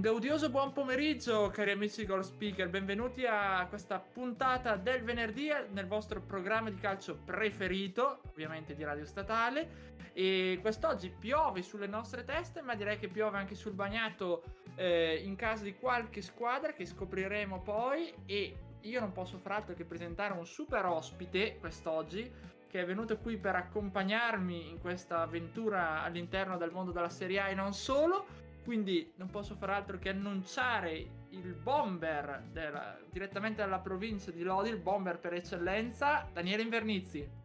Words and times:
Un 0.00 0.06
gaudioso 0.06 0.48
buon 0.48 0.72
pomeriggio 0.72 1.50
cari 1.50 1.72
amici 1.72 2.06
Goal 2.06 2.24
Speaker, 2.24 2.70
benvenuti 2.70 3.26
a 3.26 3.66
questa 3.68 3.98
puntata 4.00 4.76
del 4.76 5.02
venerdì 5.02 5.50
nel 5.72 5.86
vostro 5.86 6.22
programma 6.22 6.70
di 6.70 6.80
calcio 6.80 7.18
preferito, 7.22 8.22
ovviamente 8.30 8.74
di 8.74 8.82
Radio 8.82 9.04
Statale. 9.04 9.98
E 10.14 10.58
quest'oggi 10.62 11.10
piove 11.10 11.60
sulle 11.60 11.86
nostre 11.86 12.24
teste, 12.24 12.62
ma 12.62 12.74
direi 12.76 12.98
che 12.98 13.08
piove 13.08 13.36
anche 13.36 13.54
sul 13.54 13.74
bagnato 13.74 14.42
eh, 14.76 15.20
in 15.22 15.36
caso 15.36 15.64
di 15.64 15.74
qualche 15.74 16.22
squadra 16.22 16.72
che 16.72 16.86
scopriremo 16.86 17.60
poi. 17.60 18.10
E 18.24 18.56
io 18.80 19.00
non 19.00 19.12
posso 19.12 19.36
far 19.36 19.52
altro 19.52 19.74
che 19.74 19.84
presentare 19.84 20.32
un 20.32 20.46
super 20.46 20.86
ospite 20.86 21.58
quest'oggi 21.58 22.32
che 22.70 22.80
è 22.80 22.86
venuto 22.86 23.18
qui 23.18 23.36
per 23.36 23.56
accompagnarmi 23.56 24.70
in 24.70 24.80
questa 24.80 25.20
avventura 25.20 26.02
all'interno 26.02 26.56
del 26.56 26.70
mondo 26.70 26.90
della 26.90 27.10
Serie 27.10 27.40
A 27.40 27.48
e 27.48 27.54
non 27.54 27.74
solo. 27.74 28.48
Quindi 28.64 29.12
non 29.16 29.30
posso 29.30 29.54
far 29.54 29.70
altro 29.70 29.98
che 29.98 30.10
annunciare 30.10 31.18
il 31.30 31.54
bomber 31.54 32.48
della, 32.52 32.98
direttamente 33.10 33.62
dalla 33.62 33.78
provincia 33.78 34.30
di 34.30 34.42
Lodi, 34.42 34.68
il 34.68 34.78
bomber 34.78 35.18
per 35.18 35.34
eccellenza, 35.34 36.28
Daniele 36.32 36.62
Invernizzi. 36.62 37.38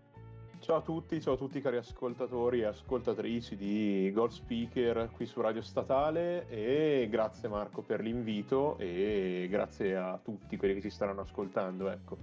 Ciao 0.59 0.77
a 0.77 0.81
tutti, 0.81 1.21
ciao 1.21 1.35
a 1.35 1.37
tutti 1.37 1.61
cari 1.61 1.77
ascoltatori 1.77 2.61
e 2.61 2.65
ascoltatrici 2.65 3.55
di 3.55 4.09
Gold 4.11 4.31
Speaker 4.31 5.11
qui 5.11 5.27
su 5.27 5.39
Radio 5.39 5.61
Statale 5.61 6.47
e 6.49 7.07
grazie 7.07 7.47
Marco 7.47 7.83
per 7.83 8.01
l'invito 8.01 8.75
e 8.79 9.45
grazie 9.47 9.95
a 9.95 10.19
tutti 10.23 10.57
quelli 10.57 10.73
che 10.73 10.81
ci 10.81 10.89
staranno 10.89 11.21
ascoltando. 11.21 11.89
Ecco. 11.91 12.17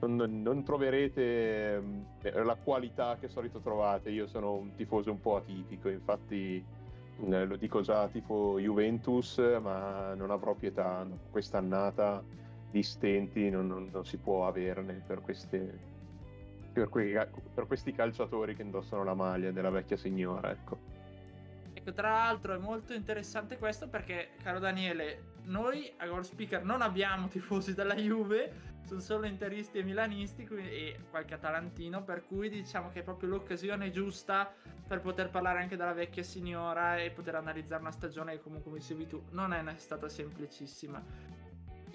Non, 0.00 0.42
non 0.42 0.62
troverete 0.64 1.82
eh, 2.20 2.44
la 2.44 2.56
qualità 2.56 3.16
che 3.18 3.28
solito 3.28 3.60
trovate, 3.60 4.10
io 4.10 4.26
sono 4.26 4.52
un 4.52 4.74
tifoso 4.74 5.10
un 5.10 5.20
po' 5.20 5.36
atipico, 5.36 5.88
infatti 5.88 6.62
lo 7.18 7.56
dico 7.56 7.80
già 7.80 8.08
tipo 8.08 8.58
Juventus, 8.58 9.38
ma 9.60 10.14
non 10.14 10.30
avrò 10.30 10.54
pietà, 10.54 11.06
quest'annata 11.30 12.22
di 12.70 12.82
stenti 12.82 13.48
non, 13.48 13.66
non, 13.66 13.88
non 13.90 14.04
si 14.04 14.18
può 14.18 14.46
averne 14.46 15.02
per, 15.06 15.20
queste, 15.22 15.78
per, 16.72 16.88
quei, 16.88 17.14
per, 17.54 17.66
questi 17.66 17.92
calciatori 17.92 18.54
che 18.54 18.62
indossano 18.62 19.02
la 19.02 19.14
maglia 19.14 19.50
della 19.50 19.70
vecchia 19.70 19.96
signora. 19.96 20.50
Ecco. 20.50 20.78
ecco, 21.72 21.92
tra 21.92 22.10
l'altro 22.10 22.54
è 22.54 22.58
molto 22.58 22.92
interessante 22.92 23.56
questo 23.56 23.88
perché, 23.88 24.30
caro 24.42 24.58
Daniele, 24.58 25.34
noi 25.46 25.92
a 25.98 26.06
Goal 26.06 26.24
Speaker 26.24 26.64
non 26.64 26.82
abbiamo 26.82 27.28
tifosi 27.28 27.74
della 27.74 27.94
Juve, 27.94 28.74
sono 28.86 29.00
solo 29.00 29.26
interisti 29.26 29.78
e 29.78 29.82
milanisti 29.82 30.44
e 30.44 30.98
qualche 31.10 31.34
atalantino, 31.34 32.04
per 32.04 32.24
cui 32.24 32.48
diciamo 32.48 32.90
che 32.90 33.00
è 33.00 33.02
proprio 33.02 33.30
l'occasione 33.30 33.90
giusta 33.90 34.52
per 34.86 35.00
poter 35.00 35.30
parlare 35.30 35.60
anche 35.60 35.76
della 35.76 35.92
vecchia 35.92 36.22
signora 36.22 36.96
e 36.98 37.10
poter 37.10 37.34
analizzare 37.34 37.80
una 37.80 37.90
stagione 37.90 38.32
che 38.32 38.40
comunque, 38.40 38.70
come 38.70 38.80
dicevi 38.80 39.06
tu, 39.06 39.24
non 39.30 39.52
è 39.52 39.74
stata 39.76 40.08
semplicissima. 40.08 41.02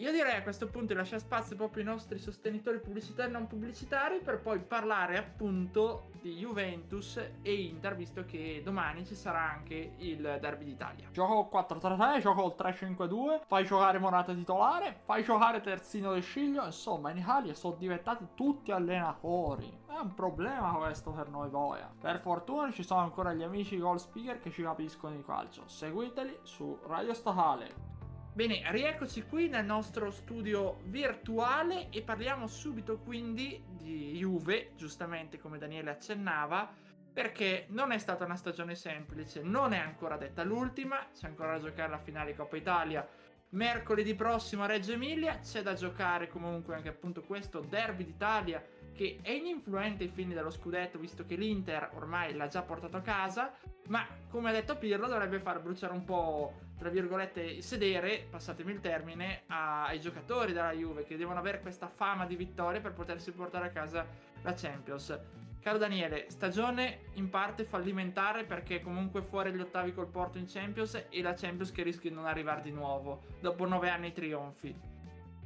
Io 0.01 0.11
direi 0.11 0.37
a 0.37 0.41
questo 0.41 0.65
punto 0.65 0.93
di 0.93 0.93
lasciare 0.95 1.21
spazio 1.21 1.55
proprio 1.55 1.83
ai 1.83 1.89
nostri 1.89 2.17
sostenitori 2.17 2.79
pubblicitari 2.79 3.29
e 3.29 3.31
non 3.31 3.45
pubblicitari 3.45 4.19
per 4.19 4.39
poi 4.39 4.57
parlare 4.57 5.15
appunto 5.15 6.09
di 6.19 6.37
Juventus 6.37 7.17
e 7.43 7.53
Inter, 7.53 7.95
visto 7.95 8.25
che 8.25 8.63
domani 8.65 9.05
ci 9.05 9.13
sarà 9.13 9.51
anche 9.51 9.93
il 9.97 10.39
Derby 10.41 10.65
d'Italia. 10.65 11.09
Gioco 11.11 11.55
4-3-3, 11.55 12.19
gioco 12.19 12.47
il 12.47 12.55
3-5-2, 12.57 13.41
fai 13.45 13.63
giocare 13.63 13.99
Morata 13.99 14.33
titolare, 14.33 15.01
fai 15.03 15.21
giocare 15.21 15.61
Terzino 15.61 16.13
del 16.13 16.23
Sciglio, 16.23 16.65
insomma 16.65 17.11
in 17.11 17.17
Italia 17.17 17.53
sono 17.53 17.75
diventati 17.75 18.29
tutti 18.33 18.71
allenatori. 18.71 19.71
È 19.85 19.99
un 19.99 20.15
problema 20.15 20.71
questo 20.77 21.11
per 21.11 21.29
noi 21.29 21.49
boia. 21.49 21.87
Per 21.99 22.19
fortuna 22.21 22.71
ci 22.71 22.81
sono 22.81 23.01
ancora 23.01 23.33
gli 23.33 23.43
amici 23.43 23.77
Goal 23.77 23.99
Speaker 23.99 24.39
che 24.39 24.49
ci 24.49 24.63
capiscono 24.63 25.15
di 25.15 25.23
calcio. 25.23 25.67
Seguiteli 25.67 26.39
su 26.41 26.79
Radio 26.87 27.13
Statale. 27.13 27.91
Bene, 28.33 28.61
rieccoci 28.71 29.23
qui 29.23 29.49
nel 29.49 29.65
nostro 29.65 30.09
studio 30.09 30.77
virtuale 30.85 31.89
e 31.89 32.01
parliamo 32.01 32.47
subito 32.47 32.97
quindi 32.97 33.61
di 33.67 34.13
Juve, 34.17 34.71
giustamente 34.77 35.37
come 35.37 35.57
Daniele 35.57 35.89
accennava, 35.89 36.73
perché 37.11 37.65
non 37.71 37.91
è 37.91 37.97
stata 37.97 38.23
una 38.23 38.37
stagione 38.37 38.73
semplice, 38.75 39.41
non 39.41 39.73
è 39.73 39.79
ancora 39.79 40.15
detta 40.15 40.43
l'ultima, 40.43 41.05
c'è 41.13 41.27
ancora 41.27 41.57
da 41.57 41.67
giocare 41.67 41.89
la 41.89 41.99
finale 41.99 42.33
Coppa 42.33 42.55
Italia 42.55 43.05
mercoledì 43.51 44.15
prossimo 44.15 44.63
a 44.63 44.67
Reggio 44.67 44.93
Emilia, 44.93 45.39
c'è 45.39 45.61
da 45.61 45.73
giocare 45.73 46.27
comunque 46.27 46.75
anche 46.75 46.89
appunto 46.89 47.21
questo 47.21 47.59
derby 47.59 48.05
d'Italia 48.05 48.63
che 48.93 49.19
è 49.21 49.31
ininfluente 49.31 50.03
ai 50.03 50.09
fini 50.09 50.33
dello 50.33 50.49
scudetto 50.49 50.99
visto 50.99 51.25
che 51.25 51.35
l'Inter 51.35 51.91
ormai 51.95 52.33
l'ha 52.35 52.47
già 52.47 52.61
portato 52.61 52.97
a 52.97 53.01
casa, 53.01 53.53
ma 53.87 54.05
come 54.29 54.49
ha 54.49 54.53
detto 54.53 54.77
Pirlo 54.77 55.07
dovrebbe 55.07 55.39
far 55.39 55.61
bruciare 55.61 55.93
un 55.93 56.03
po', 56.03 56.53
tra 56.77 56.89
virgolette, 56.89 57.41
il 57.41 57.63
sedere, 57.63 58.27
passatemi 58.29 58.71
il 58.71 58.79
termine, 58.79 59.43
a, 59.47 59.85
ai 59.85 59.99
giocatori 59.99 60.53
della 60.53 60.71
Juve 60.71 61.03
che 61.03 61.17
devono 61.17 61.39
avere 61.39 61.61
questa 61.61 61.87
fama 61.87 62.25
di 62.25 62.35
vittoria 62.35 62.81
per 62.81 62.93
potersi 62.93 63.31
portare 63.31 63.67
a 63.67 63.71
casa 63.71 64.05
la 64.41 64.53
Champions. 64.53 65.19
Caro 65.61 65.77
Daniele, 65.77 66.25
stagione 66.29 67.01
in 67.13 67.29
parte 67.29 67.65
fallimentare 67.65 68.45
perché 68.45 68.81
comunque 68.81 69.21
fuori 69.21 69.51
gli 69.51 69.59
ottavi 69.59 69.93
col 69.93 70.07
Porto 70.07 70.39
in 70.39 70.47
Champions 70.47 71.05
e 71.09 71.21
la 71.21 71.35
Champions 71.35 71.71
che 71.71 71.83
rischia 71.83 72.09
di 72.09 72.15
non 72.15 72.25
arrivare 72.25 72.61
di 72.61 72.71
nuovo 72.71 73.21
dopo 73.39 73.67
nove 73.67 73.89
anni 73.89 74.11
trionfi 74.11 74.90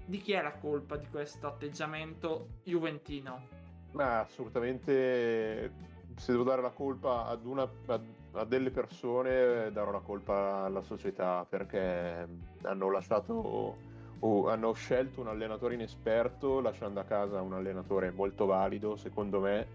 di 0.06 0.20
chi 0.20 0.34
è 0.34 0.42
la 0.42 0.54
colpa 0.54 0.98
di 0.98 1.08
questo 1.10 1.48
atteggiamento 1.48 2.60
juventino? 2.64 3.48
Ma 3.92 4.20
assolutamente 4.20 5.72
se 6.16 6.32
devo 6.32 6.44
dare 6.44 6.62
la 6.62 6.72
colpa 6.72 7.26
ad 7.26 7.46
una, 7.46 7.70
a, 7.88 8.00
a, 8.34 8.46
delle 8.46 8.72
persone 8.72 9.72
darò 9.72 9.92
la 9.92 10.00
colpa 10.00 10.64
alla 10.64 10.82
società 10.82 11.46
perché 11.48 12.28
hanno 12.62 12.92
lasciato 12.92 13.78
o 14.20 14.48
hanno 14.48 14.74
scelto 14.74 15.22
un 15.22 15.28
allenatore 15.28 15.76
inesperto 15.76 16.60
lasciando 16.62 17.00
a 17.00 17.04
casa 17.04 17.42
un 17.42 17.54
allenatore 17.54 18.12
molto 18.12 18.46
valido 18.46 18.96
secondo 18.96 19.40
me 19.40 19.68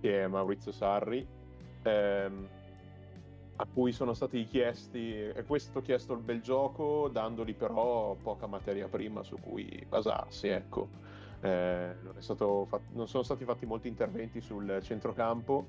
che 0.00 0.22
è 0.22 0.26
Maurizio 0.28 0.72
Sarri 0.72 1.26
ehm, 1.82 2.48
a 3.56 3.66
cui 3.72 3.92
sono 3.92 4.14
stati 4.14 4.46
chiesti, 4.46 5.14
e 5.14 5.44
questo 5.46 5.82
chiesto 5.82 6.14
il 6.14 6.20
bel 6.20 6.40
gioco, 6.40 7.08
dandogli 7.08 7.54
però 7.54 8.14
poca 8.14 8.46
materia 8.46 8.88
prima 8.88 9.22
su 9.22 9.38
cui 9.40 9.84
basarsi, 9.88 10.48
ecco. 10.48 10.88
Eh, 11.40 11.94
non, 12.02 12.66
fatto, 12.66 12.82
non, 12.92 13.08
sono 13.08 13.22
stati 13.22 13.44
fatti 13.44 13.66
molti 13.66 13.88
interventi 13.88 14.40
sul 14.40 14.78
centrocampo 14.80 15.66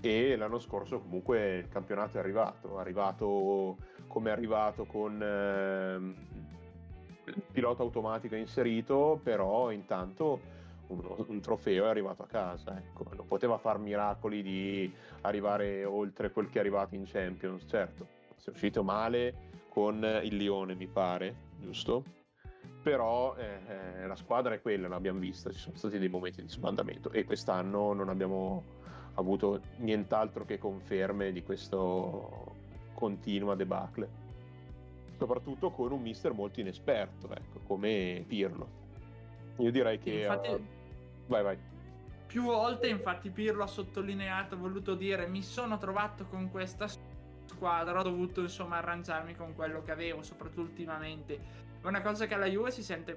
e 0.00 0.34
l'anno 0.34 0.58
scorso 0.58 0.98
comunque 0.98 1.58
il 1.58 1.68
campionato 1.68 2.16
è 2.16 2.20
arrivato, 2.20 2.76
è 2.78 2.80
arrivato 2.80 3.76
come 4.08 4.30
è 4.30 4.32
arrivato 4.32 4.84
con 4.84 5.22
eh, 5.22 5.94
il 7.26 7.42
pilota 7.50 7.82
automatico 7.82 8.34
inserito, 8.34 9.20
però 9.22 9.70
intanto 9.70 10.40
un, 10.88 11.24
un, 11.26 11.40
trofeo 11.40 11.86
è 11.86 11.88
arrivato 11.88 12.22
a 12.22 12.26
casa. 12.26 12.76
Ecco. 12.76 13.06
Non 13.14 13.26
poteva 13.26 13.58
far 13.58 13.78
miracoli 13.78 14.42
di 14.42 14.92
arrivare 15.22 15.84
oltre 15.84 16.30
quel 16.30 16.48
che 16.48 16.58
è 16.58 16.60
arrivato 16.60 16.94
in 16.94 17.04
Champions, 17.04 17.64
certo. 17.66 18.06
Si 18.36 18.48
è 18.50 18.52
uscito 18.52 18.82
male 18.82 19.52
con 19.68 20.04
il 20.22 20.36
Lione, 20.36 20.74
mi 20.74 20.86
pare, 20.86 21.34
giusto? 21.58 22.04
Però 22.82 23.34
eh, 23.36 24.02
eh, 24.02 24.06
la 24.06 24.14
squadra 24.14 24.54
è 24.54 24.60
quella, 24.60 24.88
l'abbiamo 24.88 25.18
vista, 25.18 25.50
ci 25.50 25.58
sono 25.58 25.76
stati 25.76 25.98
dei 25.98 26.08
momenti 26.08 26.42
di 26.42 26.48
sbandamento 26.48 27.10
e 27.10 27.24
quest'anno 27.24 27.94
non 27.94 28.10
abbiamo 28.10 28.62
avuto 29.14 29.60
nient'altro 29.78 30.44
che 30.44 30.58
conferme 30.58 31.32
di 31.32 31.42
questo 31.42 32.54
continua 32.92 33.54
debacle. 33.54 34.22
Soprattutto 35.16 35.70
con 35.70 35.92
un 35.92 36.02
mister 36.02 36.32
molto 36.32 36.60
inesperto, 36.60 37.30
ecco, 37.30 37.60
come 37.66 38.24
Pirlo. 38.26 38.68
Io 39.58 39.70
direi 39.70 39.98
che... 39.98 40.20
Infatti. 40.20 40.82
Vai, 41.26 41.42
vai. 41.42 41.58
Più 42.26 42.42
volte, 42.42 42.88
infatti, 42.88 43.30
Pirlo 43.30 43.62
ha 43.62 43.68
sottolineato, 43.68 44.54
ha 44.54 44.58
voluto 44.58 44.94
dire 44.94 45.26
mi 45.26 45.42
sono 45.42 45.78
trovato 45.78 46.26
con 46.26 46.50
questa 46.50 46.88
squadra, 47.44 48.00
ho 48.00 48.02
dovuto 48.02 48.40
insomma 48.40 48.78
arrangiarmi 48.78 49.34
con 49.36 49.54
quello 49.54 49.82
che 49.82 49.92
avevo, 49.92 50.22
soprattutto 50.22 50.62
ultimamente. 50.62 51.62
È 51.80 51.86
una 51.86 52.02
cosa 52.02 52.26
che 52.26 52.34
alla 52.34 52.46
Juve 52.46 52.70
si 52.70 52.82
sente 52.82 53.16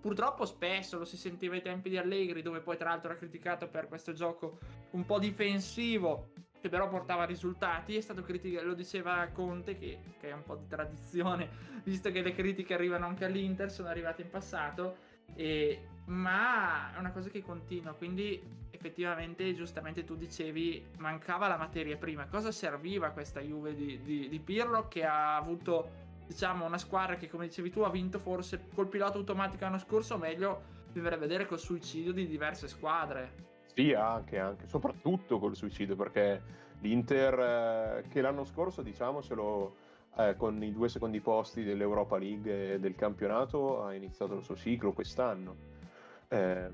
purtroppo 0.00 0.44
spesso, 0.44 0.98
lo 0.98 1.04
si 1.04 1.16
sentiva 1.16 1.54
ai 1.54 1.62
tempi 1.62 1.88
di 1.88 1.96
Allegri, 1.96 2.42
dove 2.42 2.60
poi 2.60 2.76
tra 2.76 2.90
l'altro 2.90 3.10
era 3.10 3.18
criticato 3.18 3.68
per 3.68 3.88
questo 3.88 4.12
gioco 4.12 4.58
un 4.90 5.04
po' 5.04 5.18
difensivo 5.18 6.30
che 6.60 6.68
però 6.68 6.88
portava 6.88 7.24
risultati, 7.24 7.96
è 7.96 8.00
stato 8.00 8.22
criticato, 8.22 8.66
lo 8.66 8.74
diceva 8.74 9.28
Conte 9.32 9.78
che, 9.78 10.00
che, 10.18 10.28
è 10.28 10.32
un 10.32 10.42
po' 10.42 10.56
di 10.56 10.66
tradizione, 10.66 11.48
visto 11.84 12.10
che 12.10 12.20
le 12.20 12.32
critiche 12.32 12.74
arrivano 12.74 13.06
anche 13.06 13.24
all'Inter, 13.24 13.70
sono 13.70 13.88
arrivate 13.88 14.22
in 14.22 14.30
passato, 14.30 14.96
e, 15.34 15.86
ma 16.08 16.94
è 16.94 16.98
una 16.98 17.10
cosa 17.10 17.28
che 17.28 17.42
continua, 17.42 17.92
quindi 17.92 18.40
effettivamente 18.70 19.54
giustamente 19.54 20.04
tu 20.04 20.16
dicevi 20.16 20.84
mancava 20.98 21.48
la 21.48 21.56
materia 21.56 21.96
prima, 21.96 22.26
cosa 22.26 22.50
serviva 22.52 23.10
questa 23.10 23.40
Juve 23.40 23.74
di, 23.74 24.00
di, 24.02 24.28
di 24.28 24.38
Pirlo 24.38 24.88
che 24.88 25.04
ha 25.04 25.36
avuto 25.36 26.06
diciamo 26.26 26.66
una 26.66 26.78
squadra 26.78 27.16
che 27.16 27.28
come 27.28 27.46
dicevi 27.46 27.70
tu 27.70 27.80
ha 27.80 27.90
vinto 27.90 28.18
forse 28.18 28.68
col 28.74 28.88
pilota 28.88 29.18
automatico 29.18 29.64
l'anno 29.64 29.78
scorso, 29.78 30.14
o 30.14 30.18
meglio 30.18 30.76
bisogna 30.92 31.16
vedere 31.16 31.46
col 31.46 31.58
suicidio 31.58 32.12
di 32.12 32.26
diverse 32.26 32.68
squadre. 32.68 33.46
Sì, 33.74 33.92
anche, 33.92 34.38
anche, 34.38 34.66
soprattutto 34.66 35.38
col 35.38 35.54
suicidio, 35.54 35.94
perché 35.94 36.42
l'Inter 36.80 37.38
eh, 37.38 38.08
che 38.08 38.20
l'anno 38.20 38.44
scorso, 38.44 38.82
diciamocelo, 38.82 39.76
eh, 40.16 40.34
con 40.36 40.62
i 40.62 40.72
due 40.72 40.88
secondi 40.88 41.20
posti 41.20 41.62
dell'Europa 41.62 42.18
League 42.18 42.74
e 42.74 42.80
del 42.80 42.94
campionato 42.94 43.84
ha 43.84 43.94
iniziato 43.94 44.34
il 44.34 44.42
suo 44.42 44.56
ciclo 44.56 44.92
quest'anno. 44.92 45.76
Eh, 46.28 46.70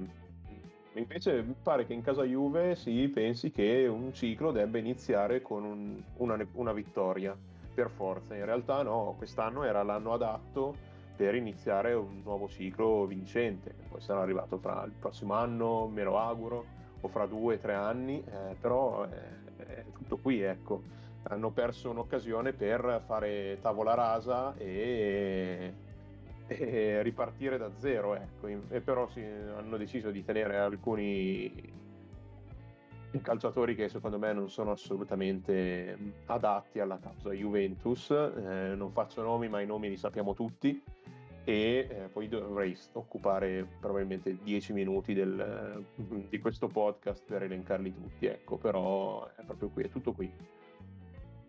invece 0.95 1.43
mi 1.43 1.55
pare 1.63 1.87
che 1.87 1.93
in 1.93 2.03
casa 2.03 2.25
Juve 2.25 2.75
si 2.75 3.09
pensi 3.13 3.51
che 3.51 3.87
un 3.87 4.13
ciclo 4.13 4.51
debba 4.51 4.79
iniziare 4.79 5.43
con 5.43 5.65
un, 5.65 6.03
una, 6.17 6.47
una 6.53 6.73
vittoria 6.73 7.37
per 7.75 7.91
forza. 7.91 8.35
In 8.35 8.45
realtà 8.45 8.83
no, 8.83 9.15
quest'anno 9.17 9.65
era 9.65 9.83
l'anno 9.83 10.13
adatto 10.13 10.93
per 11.17 11.35
iniziare 11.35 11.95
un 11.95 12.23
nuovo 12.23 12.49
ciclo 12.49 13.07
vincente. 13.07 13.75
Poi 13.89 14.01
sarà 14.01 14.21
arrivato 14.21 14.59
fra 14.59 14.83
il 14.85 14.93
prossimo 14.99 15.35
anno, 15.35 15.87
me 15.87 16.03
lo 16.03 16.19
auguro 16.19 16.65
o 17.01 17.09
fra 17.09 17.27
due 17.27 17.57
o 17.57 17.59
tre 17.59 17.75
anni, 17.75 18.23
eh, 18.25 18.57
però 18.61 19.03
è, 19.05 19.23
è, 19.57 19.85
tutto 19.93 20.17
qui, 20.17 20.41
ecco. 20.41 20.83
Hanno 21.27 21.51
perso 21.51 21.91
un'occasione 21.91 22.53
per 22.53 23.03
fare 23.07 23.59
tavola 23.61 23.95
rasa 23.95 24.55
e, 24.57 25.73
e 26.47 27.03
ripartire 27.03 27.57
da 27.59 27.71
zero, 27.79 28.15
ecco. 28.15 28.47
E 28.47 28.81
però 28.81 29.09
si, 29.09 29.23
hanno 29.23 29.77
deciso 29.77 30.11
di 30.11 30.25
tenere 30.25 30.59
alcuni 30.59 31.83
calciatori 33.23 33.77
che 33.77 33.89
secondo 33.89 34.19
me 34.19 34.33
non 34.33 34.51
sono 34.51 34.73
assolutamente 34.73 35.97
adatti 36.27 36.81
alla 36.81 36.99
causa 36.99 37.31
Juventus. 37.33 38.11
Eh, 38.11 38.75
non 38.75 38.93
faccio 38.93 39.23
nomi, 39.23 39.49
ma 39.49 39.61
i 39.61 39.67
nomi 39.67 39.89
li 39.89 39.97
sappiamo 39.97 40.35
tutti 40.35 40.83
e 41.45 41.87
eh, 41.91 42.09
poi 42.11 42.29
dovrei 42.29 42.77
occupare 42.93 43.69
probabilmente 43.79 44.39
10 44.43 44.73
minuti 44.73 45.13
del, 45.13 45.85
di 46.29 46.39
questo 46.39 46.69
podcast 46.69 47.23
per 47.27 47.43
elencarli 47.43 47.93
tutti, 47.93 48.27
ecco, 48.27 48.57
però 48.57 49.29
è 49.37 49.43
proprio 49.45 49.69
qui, 49.69 49.83
è 49.85 49.89
tutto 49.91 50.13
qui. 50.13 50.33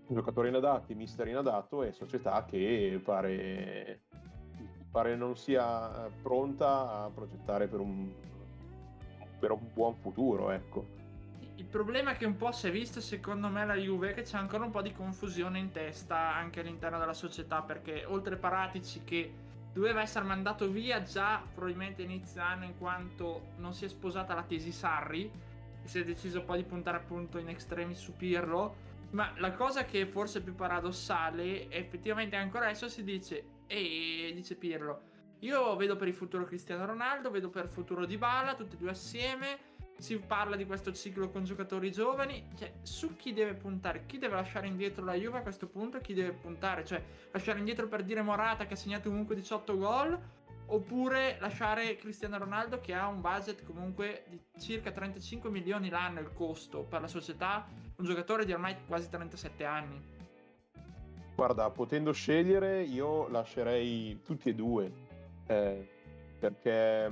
Giocatori 0.08 0.50
inadatti, 0.50 0.94
mister 0.94 1.28
inadatto 1.28 1.82
e 1.82 1.92
società 1.92 2.46
che 2.46 3.00
pare, 3.04 4.02
pare 4.96 5.18
non 5.18 5.36
sia 5.36 6.10
pronta 6.22 7.04
a 7.04 7.10
progettare 7.14 7.68
per 7.68 7.82
un, 7.82 8.10
per 9.38 9.52
un 9.52 9.60
buon 9.74 9.94
futuro, 9.98 10.52
ecco. 10.52 10.88
Il 11.58 11.66
problema 11.66 12.12
è 12.12 12.16
che 12.16 12.26
un 12.26 12.38
po' 12.38 12.54
si 12.54 12.68
è 12.68 12.72
visto 12.72 13.02
secondo 13.02 13.50
me 13.50 13.66
la 13.66 13.76
Juve 13.76 14.14
che 14.14 14.22
c'è 14.22 14.38
ancora 14.38 14.64
un 14.64 14.72
po' 14.72 14.82
di 14.82 14.94
confusione 14.94 15.60
in 15.60 15.72
testa 15.72 16.34
anche 16.34 16.62
all'interno 16.62 16.98
della 16.98 17.14
società 17.14 17.62
perché 17.62 18.06
oltre 18.06 18.38
Paratici 18.38 19.04
che 19.04 19.34
doveva 19.74 20.02
essere 20.02 20.24
mandato 20.24 20.70
via 20.70 21.02
già 21.02 21.42
probabilmente 21.54 22.02
inizio 22.02 22.42
anno 22.42 22.64
in 22.64 22.78
quanto 22.78 23.48
non 23.58 23.74
si 23.74 23.84
è 23.84 23.90
sposata 23.90 24.34
la 24.34 24.44
tesi 24.44 24.72
Sarri 24.72 25.30
e 25.84 25.88
si 25.88 26.00
è 26.00 26.06
deciso 26.06 26.44
poi 26.44 26.60
di 26.60 26.64
puntare 26.64 26.98
appunto 26.98 27.38
in 27.38 27.50
extremis 27.50 28.00
su 28.00 28.16
Pirlo 28.16 28.76
ma 29.12 29.34
la 29.38 29.52
cosa 29.52 29.84
che 29.84 30.06
forse 30.06 30.40
è 30.40 30.42
più 30.42 30.56
paradossale 30.56 31.68
è 31.68 31.78
effettivamente 31.78 32.38
ancora 32.38 32.66
adesso 32.66 32.88
si 32.88 33.04
dice 33.04 33.55
e 33.68 34.32
dice 34.34 34.56
Pirlo 34.56 35.14
io 35.40 35.76
vedo 35.76 35.96
per 35.96 36.08
il 36.08 36.14
futuro 36.14 36.46
Cristiano 36.46 36.86
Ronaldo 36.86 37.30
vedo 37.30 37.50
per 37.50 37.66
il 37.66 37.70
futuro 37.70 38.06
di 38.06 38.18
Bala 38.18 38.56
tutti 38.56 38.76
e 38.76 38.78
due 38.80 38.90
assieme. 38.90 39.74
Si 39.98 40.18
parla 40.18 40.56
di 40.56 40.66
questo 40.66 40.92
ciclo 40.92 41.30
con 41.30 41.46
giocatori 41.46 41.92
giovani, 41.92 42.50
cioè 42.58 42.74
su 42.82 43.16
chi 43.16 43.32
deve 43.32 43.54
puntare, 43.54 44.06
chi 44.06 44.18
deve 44.18 44.36
lasciare 44.36 44.68
indietro 44.68 45.06
la 45.06 45.14
Juve 45.14 45.38
a 45.38 45.42
questo 45.42 45.68
punto, 45.68 46.00
chi 46.00 46.14
deve 46.14 46.32
puntare, 46.32 46.84
cioè 46.84 47.02
lasciare 47.32 47.60
indietro 47.60 47.88
per 47.88 48.04
dire 48.04 48.22
Morata 48.22 48.66
che 48.66 48.74
ha 48.74 48.78
segnato 48.78 49.10
comunque 49.10 49.36
18 49.36 49.78
gol 49.78 50.20
oppure 50.68 51.38
lasciare 51.40 51.96
Cristiano 51.96 52.40
Ronaldo 52.40 52.80
che 52.80 52.94
ha 52.94 53.08
un 53.08 53.22
budget 53.22 53.64
comunque 53.64 54.26
di 54.28 54.40
circa 54.60 54.92
35 54.92 55.50
milioni 55.50 55.90
l'anno 55.90 56.20
il 56.20 56.34
costo 56.34 56.84
per 56.84 57.02
la 57.02 57.08
società, 57.08 57.68
un 57.98 58.06
giocatore 58.06 58.46
di 58.46 58.52
ormai 58.52 58.76
quasi 58.88 59.08
37 59.10 59.64
anni. 59.64 60.15
Guarda, 61.36 61.70
potendo 61.70 62.14
scegliere 62.14 62.82
io 62.84 63.28
lascerei 63.28 64.22
tutti 64.24 64.50
e 64.50 64.56
due 64.56 64.92
eh, 65.48 65.88
perché 66.40 67.12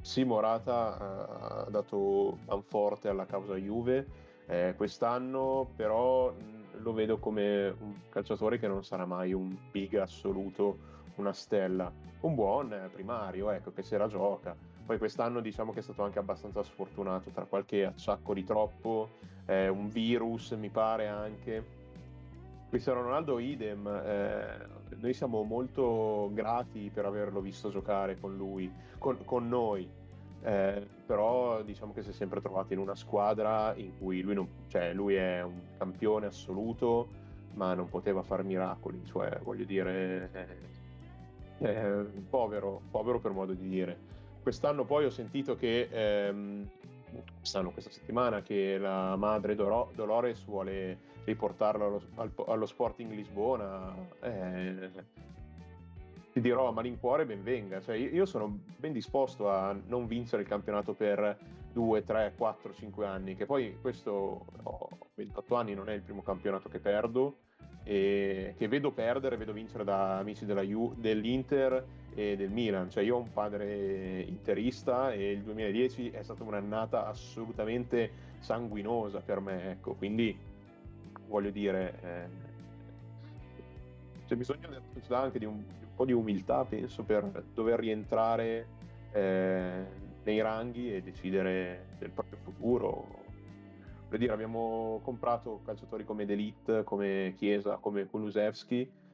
sì, 0.00 0.24
Morata 0.24 0.96
eh, 0.96 1.64
ha 1.64 1.70
dato 1.70 2.38
manforte 2.46 3.08
alla 3.08 3.26
causa 3.26 3.56
Juve 3.56 4.06
eh, 4.46 4.74
quest'anno, 4.76 5.68
però 5.74 6.32
lo 6.78 6.92
vedo 6.92 7.18
come 7.18 7.74
un 7.80 7.94
calciatore 8.08 8.58
che 8.58 8.68
non 8.68 8.84
sarà 8.84 9.04
mai 9.04 9.32
un 9.32 9.56
big 9.70 9.96
assoluto, 9.96 10.78
una 11.16 11.32
stella. 11.32 11.92
Un 12.20 12.34
buon 12.34 12.88
primario, 12.92 13.50
ecco, 13.50 13.72
che 13.72 13.82
se 13.82 13.98
la 13.98 14.06
gioca. 14.06 14.56
Poi 14.84 14.98
quest'anno 14.98 15.40
diciamo 15.40 15.72
che 15.72 15.80
è 15.80 15.82
stato 15.82 16.04
anche 16.04 16.20
abbastanza 16.20 16.62
sfortunato 16.62 17.30
tra 17.30 17.44
qualche 17.44 17.84
acciacco 17.84 18.32
di 18.34 18.44
troppo, 18.44 19.08
eh, 19.46 19.68
un 19.68 19.88
virus 19.88 20.52
mi 20.52 20.70
pare 20.70 21.08
anche. 21.08 21.84
Cristiano 22.76 23.04
Ronaldo 23.04 23.38
idem, 23.38 23.86
eh, 23.86 24.68
noi 24.96 25.14
siamo 25.14 25.42
molto 25.44 26.28
grati 26.34 26.90
per 26.92 27.06
averlo 27.06 27.40
visto 27.40 27.70
giocare 27.70 28.20
con 28.20 28.36
lui, 28.36 28.70
con, 28.98 29.16
con 29.24 29.48
noi, 29.48 29.88
eh, 30.42 30.86
però 31.06 31.62
diciamo 31.62 31.94
che 31.94 32.02
si 32.02 32.10
è 32.10 32.12
sempre 32.12 32.42
trovato 32.42 32.74
in 32.74 32.78
una 32.78 32.94
squadra 32.94 33.74
in 33.76 33.96
cui 33.98 34.20
lui, 34.20 34.34
non, 34.34 34.46
cioè, 34.68 34.92
lui 34.92 35.14
è 35.14 35.42
un 35.42 35.58
campione 35.78 36.26
assoluto, 36.26 37.08
ma 37.54 37.72
non 37.72 37.88
poteva 37.88 38.22
fare 38.22 38.42
miracoli, 38.42 39.02
cioè 39.06 39.40
voglio 39.42 39.64
dire, 39.64 40.30
eh, 41.58 41.66
eh, 41.66 42.04
povero, 42.28 42.82
povero 42.90 43.20
per 43.20 43.30
modo 43.30 43.54
di 43.54 43.68
dire. 43.70 43.98
Quest'anno 44.42 44.84
poi 44.84 45.06
ho 45.06 45.10
sentito 45.10 45.56
che, 45.56 45.88
ehm, 45.90 46.68
quest'anno, 47.38 47.70
questa 47.70 47.90
settimana, 47.90 48.42
che 48.42 48.76
la 48.76 49.16
madre 49.16 49.54
Dolores 49.54 50.44
vuole 50.44 51.14
riportarlo 51.26 51.86
allo, 51.86 52.02
al, 52.14 52.32
allo 52.46 52.66
Sporting 52.66 53.12
Lisbona. 53.12 53.94
Eh, 54.20 54.90
ti 56.32 56.40
dirò 56.40 56.68
a 56.68 56.72
malincuore 56.72 57.26
ben 57.26 57.42
venga. 57.42 57.80
Cioè, 57.80 57.96
io 57.96 58.24
sono 58.24 58.58
ben 58.78 58.92
disposto 58.92 59.50
a 59.50 59.76
non 59.86 60.06
vincere 60.06 60.42
il 60.42 60.48
campionato 60.48 60.94
per 60.94 61.36
2, 61.72 62.04
3, 62.04 62.34
4, 62.36 62.72
5 62.72 63.06
anni, 63.06 63.36
che 63.36 63.44
poi 63.44 63.78
questo 63.80 64.46
ho 64.62 64.88
28 65.14 65.54
anni, 65.54 65.74
non 65.74 65.88
è 65.88 65.92
il 65.92 66.02
primo 66.02 66.22
campionato 66.22 66.68
che 66.68 66.78
perdo 66.78 67.38
e 67.82 68.54
che 68.56 68.68
vedo 68.68 68.90
perdere, 68.92 69.36
vedo 69.36 69.52
vincere 69.52 69.84
da 69.84 70.18
amici 70.18 70.44
Ju, 70.44 70.94
dell'Inter 70.96 71.84
e 72.14 72.36
del 72.36 72.50
Milan. 72.50 72.90
Cioè, 72.90 73.02
io 73.02 73.16
ho 73.16 73.20
un 73.20 73.32
padre 73.32 74.20
interista 74.20 75.12
e 75.12 75.32
il 75.32 75.42
2010 75.42 76.10
è 76.10 76.22
stata 76.22 76.42
un'annata 76.42 77.06
assolutamente 77.06 78.10
sanguinosa 78.40 79.20
per 79.20 79.40
me, 79.40 79.70
ecco, 79.70 79.94
quindi 79.94 80.54
voglio 81.28 81.50
dire, 81.50 81.98
eh, 82.02 82.28
c'è 84.26 84.36
bisogno 84.36 84.68
anche 85.10 85.38
di 85.38 85.44
un, 85.44 85.56
di 85.56 85.84
un, 85.84 85.94
po' 85.94 86.04
di 86.04 86.12
umiltà, 86.12 86.64
penso, 86.64 87.04
per 87.04 87.44
dover 87.54 87.78
rientrare 87.78 88.66
eh, 89.12 89.84
nei 90.24 90.40
ranghi 90.40 90.94
e 90.94 91.02
decidere 91.02 91.86
del 91.98 92.10
proprio 92.10 92.38
futuro. 92.42 93.24
Per 94.08 94.18
dire, 94.18 94.32
abbiamo 94.32 95.00
comprato 95.02 95.60
calciatori 95.64 96.04
come 96.04 96.26
Delit, 96.26 96.84
come 96.84 97.34
Chiesa, 97.36 97.76
come 97.76 98.06
Kulusevski 98.06 99.04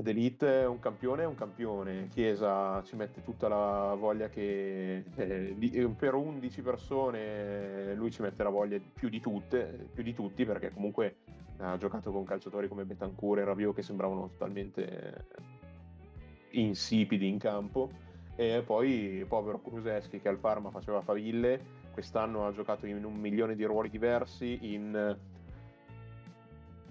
D'Elite 0.00 0.62
è 0.62 0.66
un 0.66 0.80
campione, 0.80 1.22
è 1.22 1.26
un 1.26 1.36
campione. 1.36 2.08
Chiesa 2.08 2.82
ci 2.82 2.96
mette 2.96 3.22
tutta 3.22 3.46
la 3.46 3.94
voglia 3.96 4.28
che 4.28 5.04
eh, 5.14 5.56
eh, 5.56 5.88
per 5.96 6.14
11 6.14 6.62
persone 6.62 7.94
lui 7.94 8.10
ci 8.10 8.20
mette 8.20 8.42
la 8.42 8.48
voglia 8.48 8.76
più 8.92 9.08
di 9.08 9.20
tutte, 9.20 9.88
più 9.92 10.02
di 10.02 10.12
tutti, 10.12 10.44
perché 10.44 10.72
comunque 10.72 11.18
ha 11.58 11.76
giocato 11.76 12.10
con 12.10 12.24
calciatori 12.24 12.66
come 12.66 12.84
Betancourt 12.84 13.40
e 13.40 13.44
Rabiot 13.44 13.76
che 13.76 13.82
sembravano 13.82 14.30
totalmente 14.30 15.26
insipidi 16.50 17.28
in 17.28 17.38
campo. 17.38 17.90
E 18.34 18.64
poi 18.66 19.24
povero 19.28 19.60
Kruseschi 19.60 20.18
che 20.18 20.28
al 20.28 20.38
Parma 20.38 20.70
faceva 20.70 21.02
faville, 21.02 21.82
quest'anno 21.92 22.48
ha 22.48 22.52
giocato 22.52 22.86
in 22.86 23.04
un 23.04 23.14
milione 23.14 23.54
di 23.54 23.62
ruoli 23.62 23.90
diversi, 23.90 24.58
in 24.74 25.16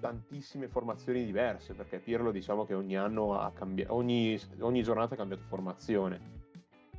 tantissime 0.03 0.67
formazioni 0.67 1.23
diverse, 1.23 1.73
perché 1.73 1.99
Pirlo 1.99 2.31
diciamo 2.31 2.65
che 2.65 2.73
ogni 2.73 2.97
anno 2.97 3.39
ha 3.39 3.49
cambiato, 3.53 3.93
ogni, 3.93 4.37
ogni 4.59 4.83
giornata 4.83 5.13
ha 5.13 5.17
cambiato 5.17 5.43
formazione. 5.47 6.41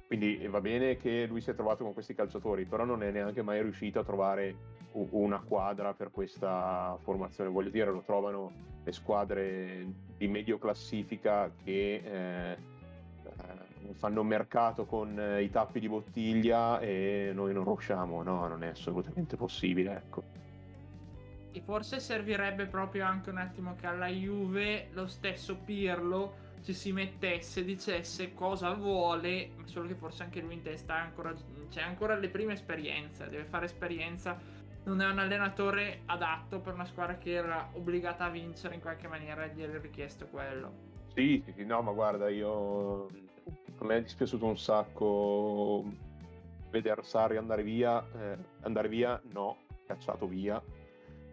Quindi 0.06 0.46
va 0.46 0.62
bene 0.62 0.96
che 0.96 1.26
lui 1.26 1.42
si 1.42 1.50
è 1.50 1.54
trovato 1.54 1.84
con 1.84 1.92
questi 1.92 2.14
calciatori, 2.14 2.64
però 2.64 2.86
non 2.86 3.02
è 3.02 3.10
neanche 3.10 3.42
mai 3.42 3.60
riuscito 3.60 3.98
a 3.98 4.04
trovare 4.04 4.56
una 4.92 5.38
quadra 5.40 5.92
per 5.92 6.10
questa 6.10 6.96
formazione. 7.02 7.50
Voglio 7.50 7.68
dire, 7.68 7.90
lo 7.90 8.00
trovano 8.00 8.52
le 8.82 8.92
squadre 8.92 9.86
di 10.16 10.26
medio 10.26 10.56
classifica 10.56 11.50
che 11.62 12.02
eh, 12.02 12.56
fanno 13.92 14.22
mercato 14.22 14.86
con 14.86 15.18
eh, 15.18 15.42
i 15.42 15.50
tappi 15.50 15.78
di 15.78 15.88
bottiglia 15.88 16.80
e 16.80 17.32
noi 17.34 17.52
non 17.52 17.64
riusciamo. 17.64 18.22
No, 18.22 18.46
non 18.48 18.62
è 18.62 18.68
assolutamente 18.68 19.36
possibile. 19.36 19.92
Ecco. 19.92 20.43
E 21.56 21.60
forse 21.60 22.00
servirebbe 22.00 22.66
proprio 22.66 23.04
anche 23.04 23.30
un 23.30 23.38
attimo 23.38 23.76
che 23.76 23.86
alla 23.86 24.08
Juve 24.08 24.88
lo 24.90 25.06
stesso 25.06 25.56
Pirlo 25.58 26.42
ci 26.64 26.72
si 26.72 26.90
mettesse, 26.90 27.62
dicesse 27.62 28.34
cosa 28.34 28.72
vuole, 28.74 29.50
ma 29.54 29.64
solo 29.66 29.86
che 29.86 29.94
forse 29.94 30.24
anche 30.24 30.40
lui 30.40 30.54
in 30.54 30.62
testa 30.62 30.94
ancora, 30.94 31.32
c'è 31.70 31.82
ancora 31.82 32.16
le 32.16 32.28
prime 32.28 32.54
esperienze, 32.54 33.28
deve 33.28 33.44
fare 33.44 33.66
esperienza, 33.66 34.36
non 34.82 35.00
è 35.00 35.08
un 35.08 35.20
allenatore 35.20 36.00
adatto 36.06 36.58
per 36.58 36.74
una 36.74 36.86
squadra 36.86 37.18
che 37.18 37.34
era 37.34 37.70
obbligata 37.74 38.24
a 38.24 38.30
vincere 38.30 38.74
in 38.74 38.80
qualche 38.80 39.06
maniera 39.06 39.46
gli 39.46 39.62
è 39.62 39.78
richiesto 39.78 40.26
quello. 40.26 40.72
Sì, 41.14 41.40
sì, 41.54 41.64
no, 41.64 41.82
ma 41.82 41.92
guarda, 41.92 42.28
io 42.30 43.06
a 43.78 43.84
me 43.84 43.98
è 43.98 44.02
dispiaciuto 44.02 44.44
un 44.44 44.58
sacco 44.58 45.84
vedere 46.70 47.04
Sarri 47.04 47.36
andare 47.36 47.62
via, 47.62 48.04
eh, 48.18 48.36
andare 48.62 48.88
via, 48.88 49.20
no, 49.30 49.58
cacciato 49.86 50.26
via, 50.26 50.60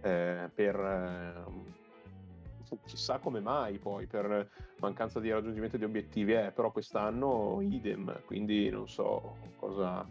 eh, 0.02 0.50
per 0.54 0.76
eh, 0.76 1.80
chissà 2.86 3.20
come 3.20 3.40
mai 3.40 3.78
poi, 3.78 4.06
per 4.06 4.50
mancanza 4.80 5.20
di 5.20 5.32
raggiungimento 5.32 5.78
di 5.78 5.84
obiettivi, 5.84 6.34
eh, 6.34 6.52
però 6.52 6.72
quest'anno 6.72 7.60
idem, 7.62 8.22
quindi 8.26 8.70
non 8.70 8.88
so 8.88 9.36
cosa... 9.58 10.06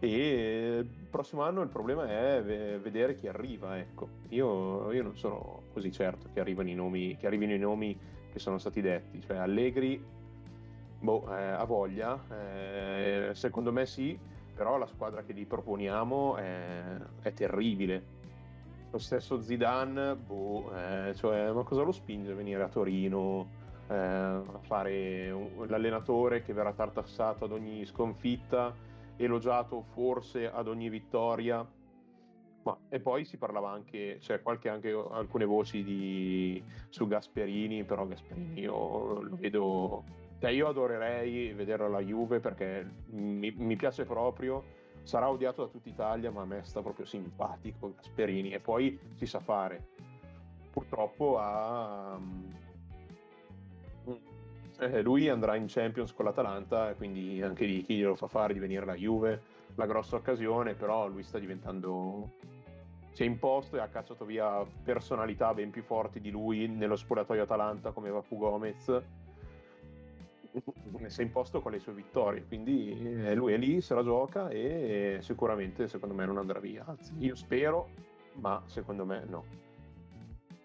E 0.00 0.78
il 0.80 1.06
prossimo 1.10 1.42
anno 1.42 1.60
il 1.62 1.68
problema 1.68 2.06
è 2.06 2.40
vedere 2.42 3.16
chi 3.16 3.26
arriva, 3.26 3.78
ecco. 3.78 4.08
Io, 4.28 4.92
io 4.92 5.02
non 5.02 5.16
sono 5.16 5.62
così 5.72 5.90
certo 5.90 6.28
che, 6.32 6.38
arrivino 6.38 6.68
i 6.68 6.74
nomi, 6.74 7.16
che 7.16 7.26
arrivino 7.26 7.52
i 7.52 7.58
nomi 7.58 7.98
che 8.30 8.38
sono 8.38 8.58
stati 8.58 8.80
detti, 8.80 9.20
cioè 9.20 9.38
Allegri, 9.38 10.00
boh, 11.00 11.36
eh, 11.36 11.42
ha 11.42 11.64
voglia, 11.64 12.22
eh, 12.30 13.30
secondo 13.34 13.72
me 13.72 13.86
sì, 13.86 14.16
però 14.54 14.78
la 14.78 14.86
squadra 14.86 15.24
che 15.24 15.34
gli 15.34 15.46
proponiamo 15.46 16.36
è, 16.36 16.96
è 17.22 17.32
terribile 17.32 18.17
lo 18.90 18.98
stesso 18.98 19.40
Zidane, 19.40 20.16
boh, 20.16 20.72
eh, 20.74 21.14
cioè, 21.14 21.50
ma 21.52 21.62
cosa 21.62 21.82
lo 21.82 21.92
spinge 21.92 22.32
a 22.32 22.34
venire 22.34 22.62
a 22.62 22.68
Torino 22.68 23.46
eh, 23.88 23.94
a 23.94 24.60
fare 24.62 25.30
un, 25.30 25.66
l'allenatore 25.66 26.42
che 26.42 26.52
verrà 26.52 26.72
tartassato 26.72 27.44
ad 27.44 27.52
ogni 27.52 27.84
sconfitta, 27.84 28.74
elogiato 29.16 29.82
forse 29.92 30.50
ad 30.50 30.68
ogni 30.68 30.88
vittoria? 30.88 31.66
Ma, 32.62 32.76
e 32.88 33.00
poi 33.00 33.24
si 33.24 33.36
parlava 33.36 33.70
anche, 33.70 34.20
qualche, 34.42 34.68
anche 34.68 34.90
alcune 34.90 35.44
voci 35.44 35.84
di, 35.84 36.62
su 36.88 37.06
Gasperini, 37.06 37.84
però 37.84 38.06
Gasperini 38.06 38.60
io 38.60 39.20
lo 39.20 39.36
vedo, 39.36 40.04
cioè 40.38 40.50
io 40.50 40.66
adorerei 40.66 41.52
vederlo 41.52 41.86
alla 41.86 42.00
Juve 42.00 42.40
perché 42.40 42.86
mi, 43.10 43.50
mi 43.50 43.76
piace 43.76 44.04
proprio 44.04 44.77
sarà 45.08 45.30
odiato 45.30 45.64
da 45.64 45.70
tutta 45.70 45.88
Italia, 45.88 46.30
ma 46.30 46.42
a 46.42 46.44
me 46.44 46.60
sta 46.64 46.82
proprio 46.82 47.06
simpatico 47.06 47.94
Gasperini 47.96 48.52
e 48.52 48.60
poi 48.60 49.00
si 49.14 49.24
sa 49.24 49.40
fare. 49.40 49.86
Purtroppo 50.70 51.38
ha... 51.38 52.18
Mm, 52.18 52.50
eh, 54.80 55.00
lui 55.00 55.30
andrà 55.30 55.56
in 55.56 55.64
Champions 55.66 56.12
con 56.12 56.26
l'Atalanta, 56.26 56.92
quindi 56.92 57.40
anche 57.40 57.64
lì 57.64 57.82
chi 57.84 57.96
glielo 57.96 58.16
fa 58.16 58.26
fare 58.26 58.52
di 58.52 58.58
venire 58.58 58.82
alla 58.82 58.96
Juve, 58.96 59.40
la 59.76 59.86
grossa 59.86 60.16
occasione, 60.16 60.74
però 60.74 61.08
lui 61.08 61.22
sta 61.22 61.38
diventando... 61.38 62.32
si 63.12 63.22
è 63.22 63.26
imposto 63.26 63.76
e 63.76 63.80
ha 63.80 63.88
cacciato 63.88 64.26
via 64.26 64.62
personalità 64.84 65.54
ben 65.54 65.70
più 65.70 65.82
forti 65.82 66.20
di 66.20 66.30
lui 66.30 66.68
nello 66.68 66.96
spogliatoio 66.96 67.44
Atalanta 67.44 67.92
come 67.92 68.10
Vapu 68.10 68.36
Gomez 68.36 69.02
si 71.06 71.20
è 71.20 71.24
imposto 71.24 71.60
con 71.60 71.72
le 71.72 71.78
sue 71.78 71.92
vittorie, 71.92 72.44
quindi 72.46 72.90
eh, 73.24 73.34
lui 73.34 73.52
è 73.52 73.56
lì, 73.56 73.80
se 73.80 73.94
la 73.94 74.02
gioca 74.02 74.48
e 74.48 75.18
sicuramente 75.20 75.88
secondo 75.88 76.14
me 76.14 76.26
non 76.26 76.38
andrà 76.38 76.58
via, 76.58 76.84
anzi 76.86 77.12
io 77.18 77.34
spero, 77.34 77.88
ma 78.34 78.62
secondo 78.66 79.04
me 79.04 79.24
no. 79.26 79.44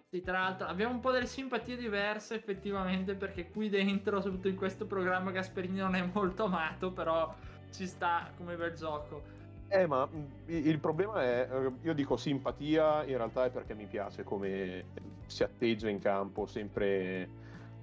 Sì, 0.10 0.22
tra 0.22 0.40
l'altro 0.40 0.68
abbiamo 0.68 0.94
un 0.94 1.00
po' 1.00 1.12
delle 1.12 1.26
simpatie 1.26 1.76
diverse 1.76 2.36
effettivamente 2.36 3.16
perché 3.16 3.50
qui 3.50 3.70
dentro, 3.70 4.22
soprattutto 4.22 4.48
in 4.48 4.56
questo 4.56 4.86
programma, 4.86 5.32
Gasperini 5.32 5.80
non 5.80 5.96
è 5.96 6.08
molto 6.14 6.46
amato, 6.46 6.92
però 6.92 7.34
ci 7.72 7.88
sta 7.88 8.32
come 8.38 8.56
bel 8.56 8.74
gioco. 8.74 9.42
Eh, 9.70 9.88
ma 9.88 10.06
mm, 10.06 10.26
il 10.46 10.80
problema 10.80 11.24
è, 11.24 11.50
eh, 11.52 11.72
io 11.82 11.94
dico 11.94 12.16
simpatia, 12.16 13.04
in 13.06 13.18
realtà 13.18 13.46
è 13.46 13.50
perché 13.50 13.74
mi 13.74 13.88
piace 13.88 14.24
come 14.24 14.86
si 15.26 15.42
atteggia 15.42 15.90
in 15.90 15.98
campo, 15.98 16.46
sempre 16.46 17.28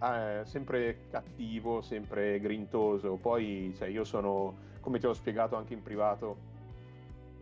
eh, 0.02 0.44
sempre 0.44 1.06
cattivo, 1.10 1.82
sempre 1.82 2.40
grintoso. 2.40 3.16
Poi 3.16 3.74
cioè, 3.76 3.88
io 3.88 4.04
sono, 4.04 4.54
come 4.80 4.98
ti 4.98 5.06
ho 5.06 5.12
spiegato 5.12 5.56
anche 5.56 5.74
in 5.74 5.82
privato, 5.82 6.36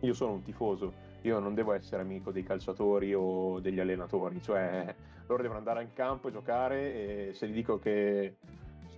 io 0.01 0.13
sono 0.13 0.33
un 0.33 0.43
tifoso. 0.43 1.07
Io 1.23 1.39
non 1.39 1.53
devo 1.53 1.73
essere 1.73 2.01
amico 2.01 2.31
dei 2.31 2.43
calciatori 2.43 3.13
o 3.13 3.59
degli 3.59 3.79
allenatori, 3.79 4.41
cioè 4.41 4.93
loro 5.27 5.41
devono 5.41 5.59
andare 5.59 5.83
in 5.83 5.93
campo 5.93 6.29
e 6.29 6.31
giocare 6.31 7.29
e 7.29 7.33
se 7.33 7.47
gli 7.47 7.53
dico 7.53 7.77
che 7.77 8.35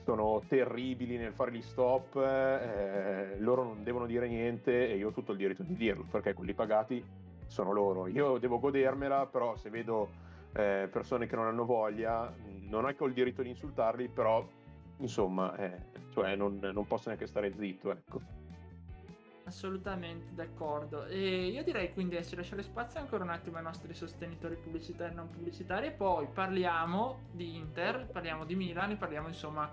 sono 0.04 0.42
terribili 0.48 1.18
nel 1.18 1.34
fare 1.34 1.52
gli 1.52 1.62
stop, 1.62 2.16
eh, 2.16 3.36
loro 3.40 3.64
non 3.64 3.84
devono 3.84 4.06
dire 4.06 4.28
niente 4.28 4.90
e 4.90 4.98
io 4.98 5.10
ho 5.10 5.12
tutto 5.12 5.32
il 5.32 5.38
diritto 5.38 5.64
di 5.64 5.76
dirlo, 5.76 6.06
perché 6.10 6.34
quelli 6.34 6.54
pagati 6.54 7.04
sono 7.48 7.72
loro. 7.72 8.08
Io 8.08 8.38
devo 8.38 8.60
godermela, 8.60 9.26
però 9.26 9.56
se 9.56 9.70
vedo 9.70 10.10
eh, 10.54 10.90
persone 10.92 11.28
che 11.28 11.36
non 11.36 11.46
hanno 11.46 11.66
voglia, 11.66 12.34
non 12.70 12.86
ho 12.86 13.06
il 13.06 13.14
diritto 13.14 13.42
di 13.42 13.50
insultarli, 13.50 14.10
però 14.10 14.48
insomma, 14.98 15.56
eh, 15.56 15.78
cioè 16.12 16.36
non, 16.36 16.60
non, 16.60 16.86
posso 16.86 17.10
neanche 17.10 17.28
stare 17.28 17.54
zitto, 17.54 17.92
ecco. 17.92 18.22
Assolutamente 19.44 20.34
d'accordo. 20.34 21.06
E 21.06 21.48
io 21.48 21.64
direi 21.64 21.92
quindi 21.94 22.16
adesso 22.16 22.36
lasciare 22.36 22.64
spazio 22.64 23.00
ancora 23.00 23.24
un 23.24 23.32
attimo 23.32 23.58
ai 23.58 23.64
nostri 23.64 23.94
sostenitori 23.94 24.56
pubblicitari 24.56 25.12
e 25.12 25.16
non 25.16 25.30
pubblicitari 25.30 25.88
e 25.88 25.92
poi 25.92 26.28
parliamo 26.28 27.28
di 27.32 27.58
Inter, 27.58 28.08
parliamo 28.12 28.46
di 28.46 28.56
Milan 28.56 28.92
e 28.92 28.96
parliamo 28.96 29.28
insomma 29.28 29.70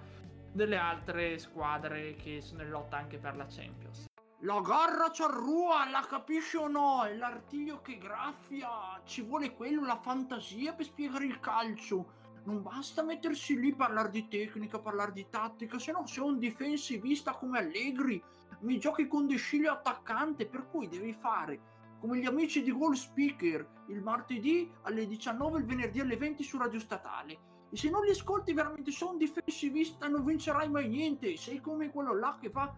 delle 0.51 0.77
altre 0.77 1.39
squadre 1.39 2.15
che 2.15 2.41
sono 2.41 2.63
in 2.63 2.71
lotta 2.71 2.97
anche 2.97 3.19
per 3.19 3.37
la 3.37 3.47
Champions. 3.47 4.08
La 4.43 4.61
garra 4.61 5.11
c'arrua, 5.11 5.91
la 5.91 6.07
capisci 6.09 6.57
o 6.59 6.69
no? 6.69 7.03
È 7.03 7.13
l'artiglio 7.17 7.81
che 7.83 7.99
graffia. 7.99 8.69
Ci 9.05 9.23
vuole 9.23 9.53
quello, 9.53 9.85
la 9.85 9.99
fantasia 9.99 10.75
per 10.75 10.85
spiegare 10.85 11.25
il 11.25 11.41
calcio. 11.41 12.13
Non 12.45 12.63
basta 12.63 13.03
mettersi 13.03 13.59
lì, 13.59 13.75
parlare 13.75 14.11
di 14.11 14.29
tecnica, 14.29 14.79
parlare 14.79 15.11
di 15.11 15.27
tattica, 15.29 15.81
se 15.81 15.91
no 15.91 16.07
sei 16.07 16.23
un 16.23 16.39
difensivista 16.39 17.33
come 17.33 17.59
Allegri. 17.59 18.23
Mi 18.61 18.79
giochi 18.79 19.09
con 19.09 19.27
Desciglio 19.27 19.73
attaccante, 19.73 20.47
per 20.47 20.69
cui 20.71 20.87
devi 20.87 21.13
fare 21.13 21.61
come 21.99 22.19
gli 22.19 22.27
amici 22.27 22.63
di 22.63 22.71
Goal 22.71 22.97
Speaker 22.97 23.67
il 23.89 24.01
martedì 24.01 24.71
alle 24.83 25.09
19 25.09 25.59
il 25.59 25.65
venerdì 25.65 25.99
alle 25.99 26.17
20 26.17 26.45
su 26.45 26.59
Radio 26.59 26.79
Statale. 26.79 27.39
E 27.71 27.77
se 27.77 27.91
non 27.91 28.05
li 28.05 28.11
ascolti 28.11 28.53
veramente 28.53 28.93
sei 28.93 29.09
un 29.09 29.19
difensivista 29.19 30.07
non 30.07 30.25
vincerai 30.25 30.71
mai 30.71 30.89
niente. 30.89 31.37
Sei 31.37 31.61
come 31.61 31.91
quello 31.91 32.17
là 32.17 32.39
che 32.41 32.51
fa 32.51 32.73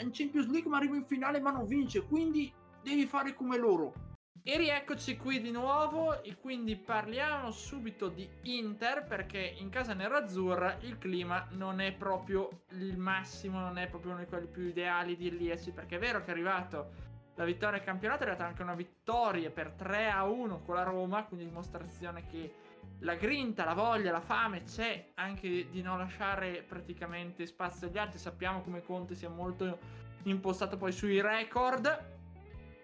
in 0.00 0.10
Champions 0.12 0.48
League 0.48 0.68
ma 0.68 0.78
arriva 0.78 0.96
in 0.96 1.04
finale 1.04 1.40
ma 1.40 1.50
non 1.50 1.66
vince, 1.66 2.04
quindi 2.06 2.52
devi 2.82 3.06
fare 3.06 3.34
come 3.34 3.56
loro. 3.56 3.92
E 4.42 4.56
rieccoci 4.56 5.18
qui 5.18 5.42
di 5.42 5.50
nuovo 5.50 6.22
e 6.22 6.36
quindi 6.38 6.74
parliamo 6.76 7.50
subito 7.50 8.08
di 8.08 8.26
Inter 8.44 9.04
perché 9.04 9.38
in 9.58 9.68
casa 9.68 9.92
nerazzurra 9.92 10.78
il 10.80 10.96
clima 10.96 11.46
non 11.50 11.80
è 11.80 11.92
proprio 11.92 12.62
il 12.70 12.96
massimo, 12.96 13.60
non 13.60 13.76
è 13.76 13.88
proprio 13.88 14.12
uno 14.12 14.20
di 14.20 14.26
quelli 14.26 14.46
più 14.46 14.62
ideali 14.62 15.16
di 15.16 15.36
Lieci 15.36 15.70
perché 15.72 15.96
è 15.96 15.98
vero 15.98 16.20
che 16.20 16.28
è 16.28 16.30
arrivato 16.30 17.06
la 17.34 17.44
vittoria 17.44 17.78
al 17.78 17.84
campionato, 17.84 18.20
è 18.20 18.26
arrivata 18.26 18.48
anche 18.48 18.62
una 18.62 18.74
vittoria 18.74 19.50
per 19.50 19.72
3 19.72 20.08
a 20.08 20.24
1 20.24 20.62
con 20.62 20.74
la 20.74 20.82
Roma, 20.82 21.24
quindi 21.24 21.44
dimostrazione 21.44 22.26
che 22.26 22.54
la 23.00 23.14
grinta, 23.14 23.64
la 23.64 23.74
voglia, 23.74 24.10
la 24.10 24.20
fame 24.20 24.64
c'è 24.64 25.10
anche 25.14 25.68
di 25.70 25.82
non 25.82 25.98
lasciare 25.98 26.64
praticamente 26.66 27.46
spazio 27.46 27.86
agli 27.86 27.98
altri. 27.98 28.18
Sappiamo 28.18 28.62
come 28.62 28.82
Conte 28.82 29.14
sia 29.14 29.28
molto 29.28 29.78
impostato 30.24 30.76
poi 30.76 30.92
sui 30.92 31.20
record. 31.20 32.16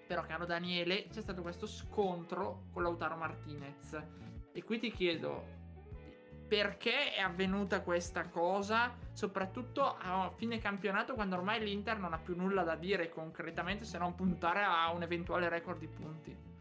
Però, 0.06 0.22
caro 0.22 0.44
Daniele, 0.44 1.08
c'è 1.08 1.20
stato 1.20 1.42
questo 1.42 1.66
scontro 1.66 2.66
con 2.72 2.82
Lautaro 2.82 3.16
Martinez. 3.16 4.00
E 4.52 4.62
qui 4.62 4.78
ti 4.78 4.92
chiedo 4.92 5.62
perché 6.46 7.14
è 7.14 7.20
avvenuta 7.20 7.80
questa 7.80 8.28
cosa, 8.28 8.96
soprattutto 9.12 9.96
a 9.98 10.30
fine 10.36 10.58
campionato, 10.58 11.14
quando 11.14 11.36
ormai 11.36 11.58
l'Inter 11.64 11.98
non 11.98 12.12
ha 12.12 12.18
più 12.18 12.36
nulla 12.36 12.62
da 12.62 12.76
dire 12.76 13.08
concretamente 13.08 13.84
se 13.84 13.98
non 13.98 14.14
puntare 14.14 14.62
a 14.62 14.92
un 14.92 15.02
eventuale 15.02 15.48
record 15.48 15.80
di 15.80 15.88
punti. 15.88 16.53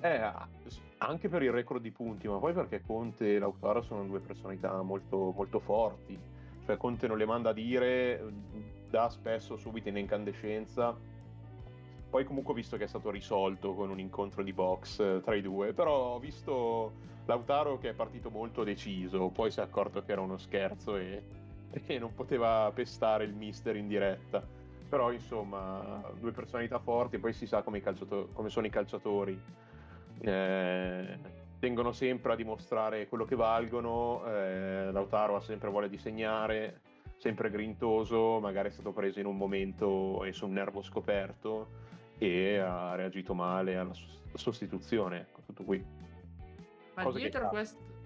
Eh, 0.00 0.32
anche 0.98 1.28
per 1.28 1.42
il 1.42 1.52
record 1.52 1.82
di 1.82 1.90
punti, 1.90 2.28
ma 2.28 2.38
poi 2.38 2.52
perché 2.52 2.82
Conte 2.82 3.34
e 3.34 3.38
Lautaro 3.38 3.82
sono 3.82 4.04
due 4.04 4.20
personalità 4.20 4.80
molto, 4.82 5.32
molto 5.34 5.60
forti. 5.60 6.18
Cioè 6.64 6.76
Conte 6.76 7.06
non 7.06 7.18
le 7.18 7.26
manda 7.26 7.50
a 7.50 7.54
dire, 7.54 8.22
dà 8.88 9.08
spesso 9.08 9.56
subito 9.56 9.88
in 9.88 9.96
incandescenza 9.96 10.96
poi 12.10 12.24
comunque 12.24 12.52
ho 12.52 12.56
visto 12.56 12.76
che 12.76 12.84
è 12.84 12.88
stato 12.88 13.08
risolto 13.08 13.72
con 13.72 13.88
un 13.88 14.00
incontro 14.00 14.42
di 14.42 14.52
box 14.52 14.98
eh, 14.98 15.20
tra 15.22 15.36
i 15.36 15.40
due, 15.40 15.72
però 15.72 16.14
ho 16.14 16.18
visto 16.18 16.92
Lautaro 17.24 17.78
che 17.78 17.90
è 17.90 17.94
partito 17.94 18.30
molto 18.30 18.64
deciso, 18.64 19.28
poi 19.28 19.52
si 19.52 19.60
è 19.60 19.62
accorto 19.62 20.02
che 20.02 20.10
era 20.10 20.20
uno 20.20 20.36
scherzo 20.36 20.96
e, 20.96 21.22
e 21.86 21.98
non 22.00 22.12
poteva 22.12 22.68
pestare 22.74 23.22
il 23.22 23.32
mister 23.32 23.76
in 23.76 23.86
diretta. 23.86 24.44
Però 24.88 25.12
insomma, 25.12 26.02
due 26.18 26.32
personalità 26.32 26.80
forti, 26.80 27.18
poi 27.18 27.32
si 27.32 27.46
sa 27.46 27.62
come, 27.62 27.80
come 28.32 28.48
sono 28.48 28.66
i 28.66 28.70
calciatori. 28.70 29.40
Eh, 30.20 31.18
tengono 31.58 31.92
sempre 31.92 32.32
a 32.32 32.36
dimostrare 32.36 33.06
quello 33.06 33.24
che 33.24 33.36
valgono, 33.36 34.24
eh, 34.26 34.90
Lautaro 34.90 35.36
ha 35.36 35.40
sempre 35.40 35.70
voglia 35.70 35.88
di 35.88 35.98
segnare, 35.98 36.80
sempre 37.18 37.50
grintoso, 37.50 38.40
magari 38.40 38.68
è 38.68 38.72
stato 38.72 38.92
preso 38.92 39.20
in 39.20 39.26
un 39.26 39.36
momento 39.36 40.24
e 40.24 40.32
su 40.32 40.46
un 40.46 40.52
nervo 40.52 40.82
scoperto 40.82 41.68
e 42.16 42.58
ha 42.58 42.94
reagito 42.94 43.34
male 43.34 43.76
alla 43.76 43.94
sostituzione, 44.34 45.20
ecco, 45.20 45.42
tutto 45.46 45.64
qui. 45.64 45.84
Ma 46.94 47.02
cosa 47.02 47.18
dietro 47.18 47.48
questo... 47.48 47.98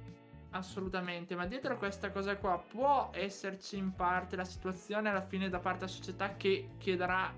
Assolutamente, 0.51 1.35
ma 1.35 1.47
dietro 1.47 1.77
questa 1.79 2.13
cosa 2.13 2.37
qua 2.37 2.63
può 2.65 3.11
esserci 3.13 3.77
in 3.77 3.93
parte 3.93 4.37
la 4.37 4.45
situazione 4.45 5.09
alla 5.11 5.21
fine 5.21 5.49
da 5.49 5.59
parte 5.59 5.81
della 5.81 5.91
società 5.91 6.37
che 6.37 6.71
chiederà 6.79 7.33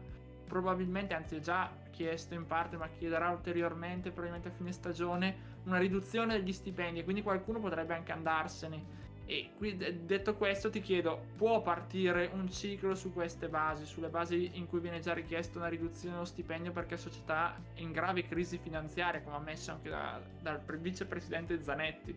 probabilmente, 0.46 1.14
anzi 1.14 1.36
è 1.36 1.40
già 1.40 1.70
chiesto 1.90 2.34
in 2.34 2.46
parte, 2.46 2.76
ma 2.76 2.88
chiederà 2.88 3.30
ulteriormente 3.30 4.10
probabilmente 4.10 4.48
a 4.48 4.52
fine 4.52 4.72
stagione 4.72 5.54
una 5.64 5.78
riduzione 5.78 6.38
degli 6.38 6.52
stipendi, 6.52 7.04
quindi 7.04 7.22
qualcuno 7.22 7.58
potrebbe 7.58 7.94
anche 7.94 8.12
andarsene. 8.12 9.04
E 9.28 9.50
qui 9.56 9.76
detto 9.76 10.36
questo 10.36 10.70
ti 10.70 10.80
chiedo, 10.80 11.20
può 11.36 11.60
partire 11.60 12.30
un 12.32 12.48
ciclo 12.48 12.94
su 12.94 13.12
queste 13.12 13.48
basi, 13.48 13.84
sulle 13.84 14.08
basi 14.08 14.52
in 14.54 14.68
cui 14.68 14.78
viene 14.78 15.00
già 15.00 15.12
richiesta 15.14 15.58
una 15.58 15.66
riduzione 15.66 16.14
dello 16.14 16.26
stipendio 16.26 16.70
perché 16.70 16.94
la 16.94 17.00
società 17.00 17.56
è 17.74 17.80
in 17.80 17.90
grave 17.90 18.24
crisi 18.24 18.56
finanziaria, 18.58 19.22
come 19.22 19.34
ammesso 19.34 19.72
anche 19.72 19.88
da, 19.88 20.20
dal 20.40 20.60
vicepresidente 20.78 21.60
Zanetti? 21.60 22.16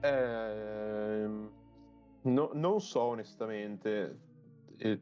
Eh, 0.00 1.28
no, 2.22 2.50
non 2.52 2.80
so 2.80 3.00
onestamente, 3.02 4.18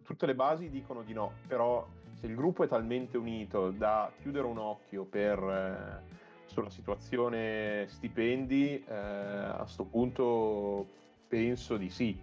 tutte 0.03 0.27
le 0.27 0.35
basi 0.35 0.71
dicono 0.71 1.03
di 1.03 1.13
no, 1.13 1.33
però 1.47 1.87
se 2.15 2.27
il 2.27 2.35
gruppo 2.35 2.65
è 2.65 2.69
talmente 2.69 3.17
unito 3.17 3.71
da 3.71 4.11
chiudere 4.21 4.47
un 4.47 4.59
occhio 4.59 5.05
per... 5.05 5.39
Eh, 5.39 6.23
sulla 6.47 6.71
situazione 6.71 7.87
stipendi, 7.89 8.85
eh, 8.87 8.95
a 8.95 9.59
questo 9.63 9.85
punto 9.85 10.87
penso 11.27 11.77
di 11.77 11.91
sì. 11.91 12.19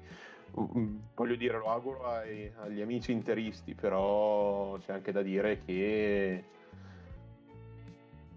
Mm, 0.60 0.98
voglio 1.16 1.36
dire, 1.36 1.58
lo 1.58 1.68
auguro 1.68 2.06
ai, 2.06 2.52
agli 2.62 2.82
amici 2.82 3.12
interisti, 3.12 3.74
però 3.74 4.78
c'è 4.80 4.94
anche 4.94 5.12
da 5.12 5.22
dire 5.22 5.60
che 5.66 6.44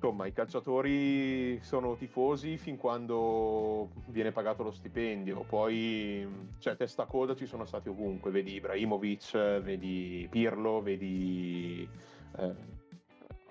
insomma, 0.05 0.27
i 0.27 0.33
calciatori 0.33 1.59
sono 1.63 1.97
tifosi 1.97 2.59
fin 2.59 2.77
quando 2.77 3.89
viene 4.09 4.33
pagato 4.33 4.63
lo 4.63 4.71
stipendio, 4.71 5.45
poi 5.49 6.29
cioè, 6.59 6.77
testa 6.77 7.07
coda 7.07 7.35
ci 7.35 7.47
sono 7.47 7.65
stati 7.65 7.89
ovunque, 7.89 8.31
vedi 8.31 8.57
Ibrahimovic, 8.57 9.61
vedi 9.63 10.29
Pirlo, 10.31 10.83
vedi 10.83 11.89
eh, 12.37 12.55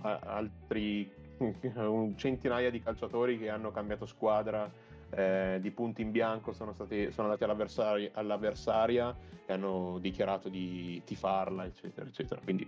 altri 0.02 1.12
centinaia 2.18 2.70
di 2.70 2.84
calciatori 2.84 3.40
che 3.40 3.50
hanno 3.50 3.72
cambiato 3.72 4.06
squadra 4.06 4.72
eh, 5.10 5.58
di 5.60 5.72
punti 5.72 6.04
in 6.04 6.12
bianco 6.12 6.54
sono, 6.54 6.74
stati, 6.74 7.12
sono 7.12 7.30
andati 7.30 7.46
all'avversaria, 7.46 8.12
all'avversaria, 8.14 9.18
e 9.48 9.54
hanno 9.54 9.98
dichiarato 10.00 10.50
di 10.50 11.02
tifarla, 11.04 11.66
eccetera, 11.66 12.08
eccetera. 12.08 12.40
Quindi, 12.44 12.68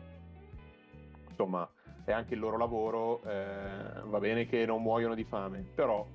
insomma, 1.29 1.69
è 2.05 2.13
anche 2.13 2.35
il 2.35 2.39
loro 2.39 2.57
lavoro. 2.57 3.21
Eh, 3.23 4.01
va 4.05 4.19
bene 4.19 4.45
che 4.45 4.65
non 4.65 4.81
muoiono 4.81 5.15
di 5.15 5.25
fame, 5.25 5.65
però, 5.75 6.07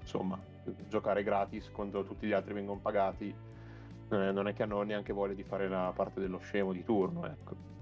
insomma, 0.00 0.38
giocare 0.88 1.24
gratis 1.24 1.70
quando 1.72 2.04
tutti 2.04 2.26
gli 2.26 2.32
altri 2.32 2.54
vengono 2.54 2.78
pagati 2.78 3.34
non 4.08 4.46
è 4.46 4.52
che 4.52 4.62
hanno 4.62 4.82
neanche 4.82 5.14
voglia 5.14 5.32
di 5.32 5.42
fare 5.42 5.68
la 5.68 5.90
parte 5.94 6.20
dello 6.20 6.36
scemo 6.36 6.72
di 6.72 6.84
turno, 6.84 7.24
ecco 7.24 7.72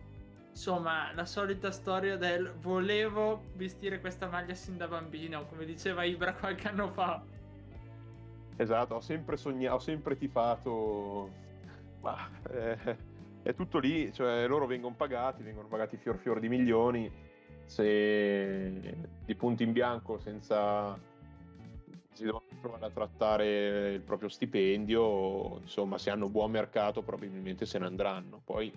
insomma, 0.50 1.12
la 1.14 1.24
solita 1.24 1.70
storia 1.70 2.16
del 2.16 2.52
volevo 2.58 3.44
vestire 3.54 4.00
questa 4.00 4.28
maglia 4.28 4.54
sin 4.54 4.76
da 4.76 4.86
bambino, 4.86 5.46
come 5.46 5.64
diceva 5.64 6.04
Ibra 6.04 6.34
qualche 6.34 6.68
anno 6.68 6.90
fa. 6.90 7.22
Esatto, 8.56 8.96
ho 8.96 9.00
sempre 9.00 9.36
sognato, 9.36 9.76
ho 9.76 9.78
sempre 9.78 10.16
tifato, 10.16 11.30
ma 12.02 12.28
eh, 12.50 12.96
è 13.42 13.54
tutto 13.54 13.78
lì, 13.78 14.12
cioè 14.12 14.46
loro 14.46 14.66
vengono 14.66 14.94
pagati, 14.94 15.42
vengono 15.42 15.66
pagati 15.66 15.96
fior 15.96 16.18
fior 16.18 16.40
di 16.40 16.48
milioni, 16.48 17.10
se 17.70 18.96
di 19.24 19.34
punti 19.36 19.62
in 19.62 19.70
bianco 19.70 20.18
senza 20.18 20.98
si 22.12 22.24
devono 22.24 22.42
provare 22.60 22.86
a 22.86 22.90
trattare 22.90 23.92
il 23.92 24.00
proprio 24.00 24.28
stipendio, 24.28 25.60
insomma, 25.60 25.96
se 25.96 26.10
hanno 26.10 26.28
buon 26.28 26.50
mercato 26.50 27.02
probabilmente 27.02 27.66
se 27.66 27.78
ne 27.78 27.86
andranno. 27.86 28.42
Poi 28.44 28.72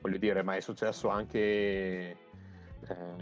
voglio 0.00 0.18
dire, 0.18 0.42
ma 0.42 0.56
è 0.56 0.60
successo 0.60 1.08
anche 1.08 1.38
eh, 1.38 2.16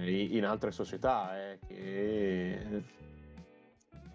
in 0.07 0.47
altre 0.47 0.71
società, 0.71 1.39
eh, 1.39 1.59
che 1.67 2.83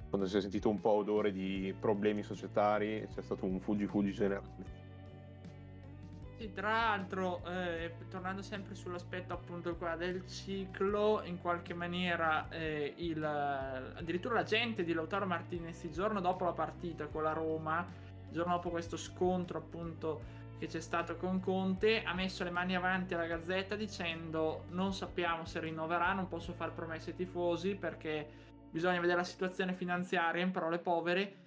quando 0.09 0.27
si 0.27 0.37
è 0.37 0.41
sentito 0.41 0.69
un 0.69 0.81
po' 0.81 0.89
odore 0.89 1.31
di 1.31 1.71
problemi 1.79 2.23
societari 2.23 3.07
c'è 3.13 3.21
stato 3.21 3.45
un 3.45 3.59
fuggi-fuggi 3.59 4.11
generale. 4.11 4.80
Sì, 6.41 6.53
tra 6.53 6.71
l'altro, 6.71 7.43
eh, 7.45 7.93
tornando 8.09 8.41
sempre 8.41 8.73
sull'aspetto 8.73 9.31
appunto 9.31 9.75
qua 9.75 9.95
del 9.95 10.25
ciclo, 10.25 11.21
in 11.23 11.39
qualche 11.39 11.75
maniera 11.75 12.49
eh, 12.49 12.95
il, 12.97 13.23
addirittura 13.23 14.33
la 14.33 14.43
gente 14.43 14.83
di 14.83 14.91
Lautaro 14.91 15.27
Martinez 15.27 15.83
il 15.83 15.91
giorno 15.91 16.19
dopo 16.19 16.43
la 16.43 16.53
partita 16.53 17.05
con 17.05 17.21
la 17.21 17.33
Roma, 17.33 17.85
il 18.25 18.33
giorno 18.33 18.53
dopo 18.53 18.71
questo 18.71 18.97
scontro 18.97 19.59
appunto 19.59 20.21
che 20.57 20.65
c'è 20.65 20.79
stato 20.79 21.15
con 21.15 21.39
Conte 21.39 22.01
ha 22.01 22.15
messo 22.15 22.43
le 22.43 22.49
mani 22.49 22.75
avanti 22.75 23.13
alla 23.13 23.27
Gazzetta 23.27 23.75
dicendo 23.75 24.63
non 24.69 24.95
sappiamo 24.95 25.45
se 25.45 25.59
rinnoverà, 25.59 26.11
non 26.13 26.27
posso 26.27 26.53
fare 26.53 26.71
promesse 26.71 27.11
ai 27.11 27.17
tifosi 27.17 27.75
perché 27.75 28.27
bisogna 28.71 28.99
vedere 28.99 29.19
la 29.19 29.23
situazione 29.23 29.73
finanziaria, 29.73 30.41
in 30.41 30.49
parole 30.49 30.79
povere, 30.79 31.40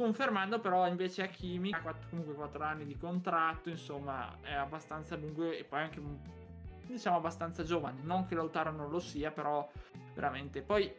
confermando 0.00 0.60
però 0.60 0.86
invece 0.88 1.22
Hakimi 1.22 1.72
ha 1.74 1.94
comunque 2.08 2.32
4 2.32 2.64
anni 2.64 2.86
di 2.86 2.96
contratto, 2.96 3.68
insomma 3.68 4.34
è 4.40 4.54
abbastanza 4.54 5.14
lungo 5.14 5.50
e 5.50 5.62
poi 5.62 5.80
anche 5.80 6.00
diciamo 6.86 7.18
abbastanza 7.18 7.64
giovane, 7.64 8.00
non 8.02 8.24
che 8.24 8.34
Lautaro 8.34 8.70
non 8.70 8.88
lo 8.88 8.98
sia, 8.98 9.30
però 9.30 9.70
veramente. 10.14 10.62
Poi 10.62 10.90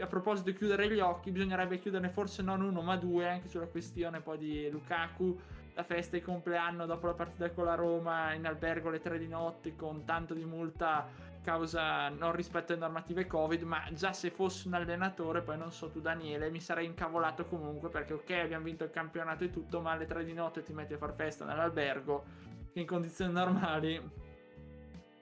a 0.00 0.06
proposito 0.06 0.50
di 0.50 0.56
chiudere 0.56 0.90
gli 0.90 1.00
occhi, 1.00 1.30
bisognerebbe 1.30 1.78
chiuderne 1.78 2.08
forse 2.08 2.42
non 2.42 2.60
uno 2.62 2.82
ma 2.82 2.96
due 2.96 3.28
anche 3.28 3.48
sulla 3.48 3.66
questione 3.66 4.20
poi 4.20 4.38
di 4.38 4.70
Lukaku 4.70 5.38
la 5.74 5.82
festa 5.82 6.16
di 6.16 6.22
compleanno 6.22 6.86
dopo 6.86 7.06
la 7.06 7.12
partita 7.12 7.50
con 7.50 7.64
la 7.64 7.74
Roma 7.74 8.32
in 8.32 8.46
albergo 8.46 8.88
alle 8.88 9.00
3 9.00 9.18
di 9.18 9.28
notte 9.28 9.76
con 9.76 10.04
tanto 10.04 10.32
di 10.32 10.44
multa 10.44 11.06
causa 11.46 12.08
non 12.08 12.32
rispetto 12.32 12.72
alle 12.72 12.80
normative 12.80 13.26
Covid, 13.26 13.62
ma 13.62 13.84
già 13.92 14.12
se 14.12 14.30
fossi 14.30 14.66
un 14.66 14.74
allenatore, 14.74 15.42
poi 15.42 15.56
non 15.56 15.70
so 15.70 15.88
tu 15.90 16.00
Daniele, 16.00 16.50
mi 16.50 16.60
sarei 16.60 16.86
incavolato 16.86 17.44
comunque 17.44 17.88
perché 17.88 18.14
ok 18.14 18.30
abbiamo 18.30 18.64
vinto 18.64 18.82
il 18.82 18.90
campionato 18.90 19.44
e 19.44 19.50
tutto, 19.50 19.80
ma 19.80 19.92
alle 19.92 20.06
3 20.06 20.24
di 20.24 20.32
notte 20.32 20.64
ti 20.64 20.72
metti 20.72 20.94
a 20.94 20.98
far 20.98 21.14
festa 21.14 21.44
nell'albergo 21.44 22.24
in 22.72 22.86
condizioni 22.86 23.32
normali... 23.32 24.24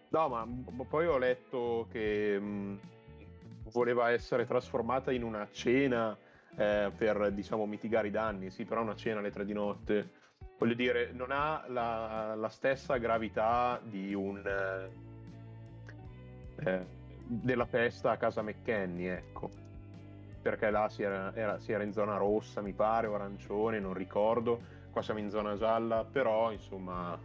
No, 0.09 0.29
ma 0.29 0.47
poi 0.89 1.07
ho 1.07 1.19
letto 1.19 1.89
che 1.91 2.39
mh, 2.39 2.79
voleva 3.75 4.11
essere 4.11 4.47
trasformata 4.47 5.13
in 5.13 5.23
una 5.23 5.47
cena 5.51 6.17
eh, 6.57 6.91
per 6.97 7.33
diciamo 7.33 7.67
mitigare 7.67 8.09
i 8.09 8.11
danni, 8.11 8.51
sì, 8.51 8.65
però 8.65 8.81
una 8.81 8.95
cena 8.95 9.19
alle 9.19 9.31
3 9.31 9.45
di 9.45 9.53
notte 9.53 10.23
voglio 10.59 10.75
dire, 10.75 11.11
non 11.13 11.31
ha 11.31 11.65
la, 11.69 12.35
la 12.37 12.49
stessa 12.49 12.97
gravità 12.97 13.81
di 13.83 14.15
un 14.15 14.43
eh, 16.57 16.87
della 17.27 17.67
festa 17.67 18.13
a 18.13 18.17
casa 18.17 18.43
McKenny, 18.43 19.07
ecco. 19.07 19.51
Perché 20.41 20.71
là 20.71 20.89
si 20.89 21.03
era, 21.03 21.35
era, 21.35 21.59
si 21.59 21.73
era, 21.73 21.83
in 21.83 21.93
zona 21.93 22.17
rossa, 22.17 22.61
mi 22.61 22.73
pare, 22.73 23.07
o 23.07 23.15
arancione, 23.15 23.81
non 23.81 23.95
ricordo. 23.95 24.61
Qua 24.91 25.03
siamo 25.03 25.21
in 25.21 25.31
zona 25.31 25.57
gialla, 25.57 26.05
però 26.05 26.53
insomma 26.53 27.19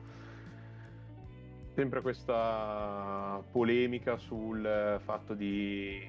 sempre 1.80 2.02
questa 2.02 3.42
polemica 3.52 4.18
sul 4.18 5.00
fatto 5.02 5.34
di, 5.34 6.06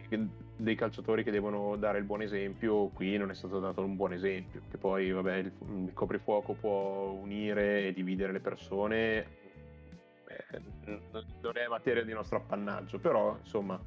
dei 0.56 0.74
calciatori 0.74 1.22
che 1.22 1.30
devono 1.30 1.76
dare 1.76 1.98
il 1.98 2.04
buon 2.04 2.22
esempio, 2.22 2.88
qui 2.88 3.16
non 3.16 3.30
è 3.30 3.34
stato 3.34 3.60
dato 3.60 3.84
un 3.84 3.94
buon 3.94 4.12
esempio, 4.12 4.62
che 4.68 4.78
poi 4.78 5.12
vabbè, 5.12 5.36
il, 5.36 5.52
il 5.84 5.92
coprifuoco 5.94 6.54
può 6.54 7.16
unire 7.22 7.86
e 7.86 7.92
dividere 7.92 8.32
le 8.32 8.40
persone, 8.40 9.18
eh, 10.26 10.60
non 11.40 11.56
è 11.56 11.68
materia 11.68 12.02
di 12.02 12.12
nostro 12.12 12.38
appannaggio, 12.38 12.98
però 12.98 13.36
insomma 13.38 13.80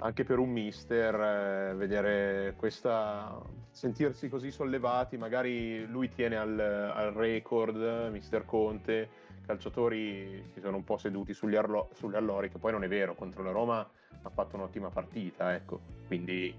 anche 0.00 0.24
per 0.24 0.38
un 0.38 0.50
mister 0.50 1.14
eh, 1.14 1.74
vedere 1.76 2.52
questa 2.58 3.40
sentirsi 3.70 4.28
così 4.28 4.50
sollevati 4.50 5.16
magari 5.16 5.86
lui 5.86 6.10
tiene 6.10 6.36
al, 6.36 6.58
al 6.58 7.12
record 7.14 8.10
mister 8.10 8.44
Conte 8.44 9.27
calciatori 9.48 10.44
si 10.52 10.60
sono 10.60 10.76
un 10.76 10.84
po' 10.84 10.98
seduti 10.98 11.32
sugli, 11.32 11.56
arlo- 11.56 11.88
sugli 11.94 12.16
allori, 12.16 12.50
che 12.50 12.58
poi 12.58 12.72
non 12.72 12.84
è 12.84 12.88
vero, 12.88 13.14
contro 13.14 13.42
la 13.42 13.50
Roma 13.50 13.78
ha 14.22 14.28
fatto 14.28 14.56
un'ottima 14.56 14.90
partita, 14.90 15.54
ecco, 15.54 15.80
quindi 16.06 16.54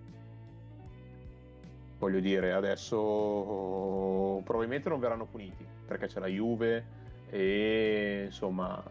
voglio 1.99 2.19
dire, 2.19 2.53
adesso 2.53 4.41
probabilmente 4.43 4.89
non 4.89 4.99
verranno 4.99 5.25
puniti, 5.25 5.63
perché 5.85 6.07
c'è 6.07 6.19
la 6.19 6.27
Juve 6.27 6.97
e 7.29 8.23
insomma 8.25 8.83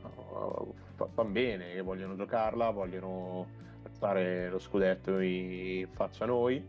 vanno 1.14 1.30
bene, 1.30 1.80
vogliono 1.80 2.14
giocarla, 2.14 2.70
vogliono 2.70 3.48
fare 3.90 4.48
lo 4.48 4.60
scudetto 4.60 5.18
in 5.18 5.88
faccia 5.92 6.22
a 6.22 6.28
noi, 6.28 6.64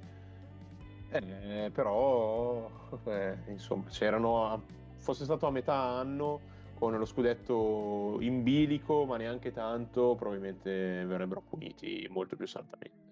eh, 1.12 1.70
però 1.72 2.72
eh, 3.04 3.38
insomma 3.50 3.84
c'erano, 3.90 4.64
fosse 4.96 5.26
stato 5.26 5.46
a 5.46 5.52
metà 5.52 5.76
anno 5.76 6.58
con 6.80 6.98
lo 6.98 7.06
scudetto 7.06 8.18
in 8.22 8.42
bilico, 8.42 9.04
ma 9.06 9.18
neanche 9.18 9.52
tanto, 9.52 10.16
probabilmente 10.16 11.04
verrebbero 11.06 11.42
puniti 11.42 12.08
molto 12.10 12.38
più 12.38 12.48
santamente. 12.48 13.08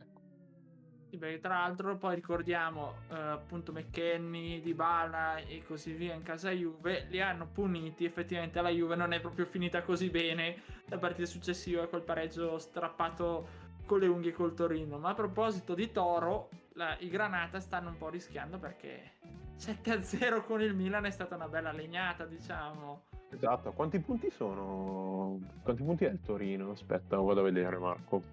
Sì, 1.10 1.18
perché 1.18 1.40
tra 1.40 1.60
l'altro 1.60 1.98
poi 1.98 2.16
ricordiamo 2.16 2.96
eh, 3.10 3.16
appunto 3.16 3.74
McKenny, 3.74 4.62
Dybala 4.62 5.38
e 5.38 5.64
così 5.66 5.92
via 5.94 6.14
in 6.14 6.24
casa 6.24 6.50
Juve, 6.52 7.08
li 7.10 7.22
hanno 7.22 7.48
puniti, 7.48 8.06
effettivamente 8.06 8.62
la 8.62 8.70
Juve 8.70 8.96
non 8.96 9.12
è 9.12 9.20
proprio 9.20 9.46
finita 9.46 9.84
così 9.84 10.10
bene 10.10 10.62
la 10.86 10.98
partita 10.98 11.28
successiva 11.28 11.88
col 11.88 12.04
pareggio 12.04 12.58
strappato 12.58 13.66
con 13.86 14.00
le 14.00 14.08
unghie 14.08 14.32
col 14.32 14.54
Torino. 14.54 14.98
Ma 14.98 15.10
a 15.10 15.14
proposito 15.14 15.76
di 15.76 15.92
Toro, 15.92 16.50
la, 16.74 16.98
i 17.00 17.10
Granata 17.10 17.60
stanno 17.60 17.90
un 17.90 17.98
po' 17.98 18.10
rischiando 18.10 18.58
perché 18.60 19.14
7-0 19.58 20.46
con 20.46 20.62
il 20.62 20.74
Milan 20.74 21.06
è 21.06 21.12
stata 21.12 21.36
una 21.36 21.50
bella 21.50 21.72
legnata, 21.72 22.26
diciamo. 22.26 23.04
Esatto, 23.30 23.74
quanti 23.74 24.00
punti 24.00 24.30
sono? 24.30 25.40
Quanti 25.62 25.84
punti 25.84 26.06
è 26.06 26.10
il 26.10 26.22
Torino? 26.22 26.72
Aspetta, 26.72 27.18
vado 27.18 27.42
a 27.42 27.44
vedere 27.44 27.78
Marco. 27.78 28.24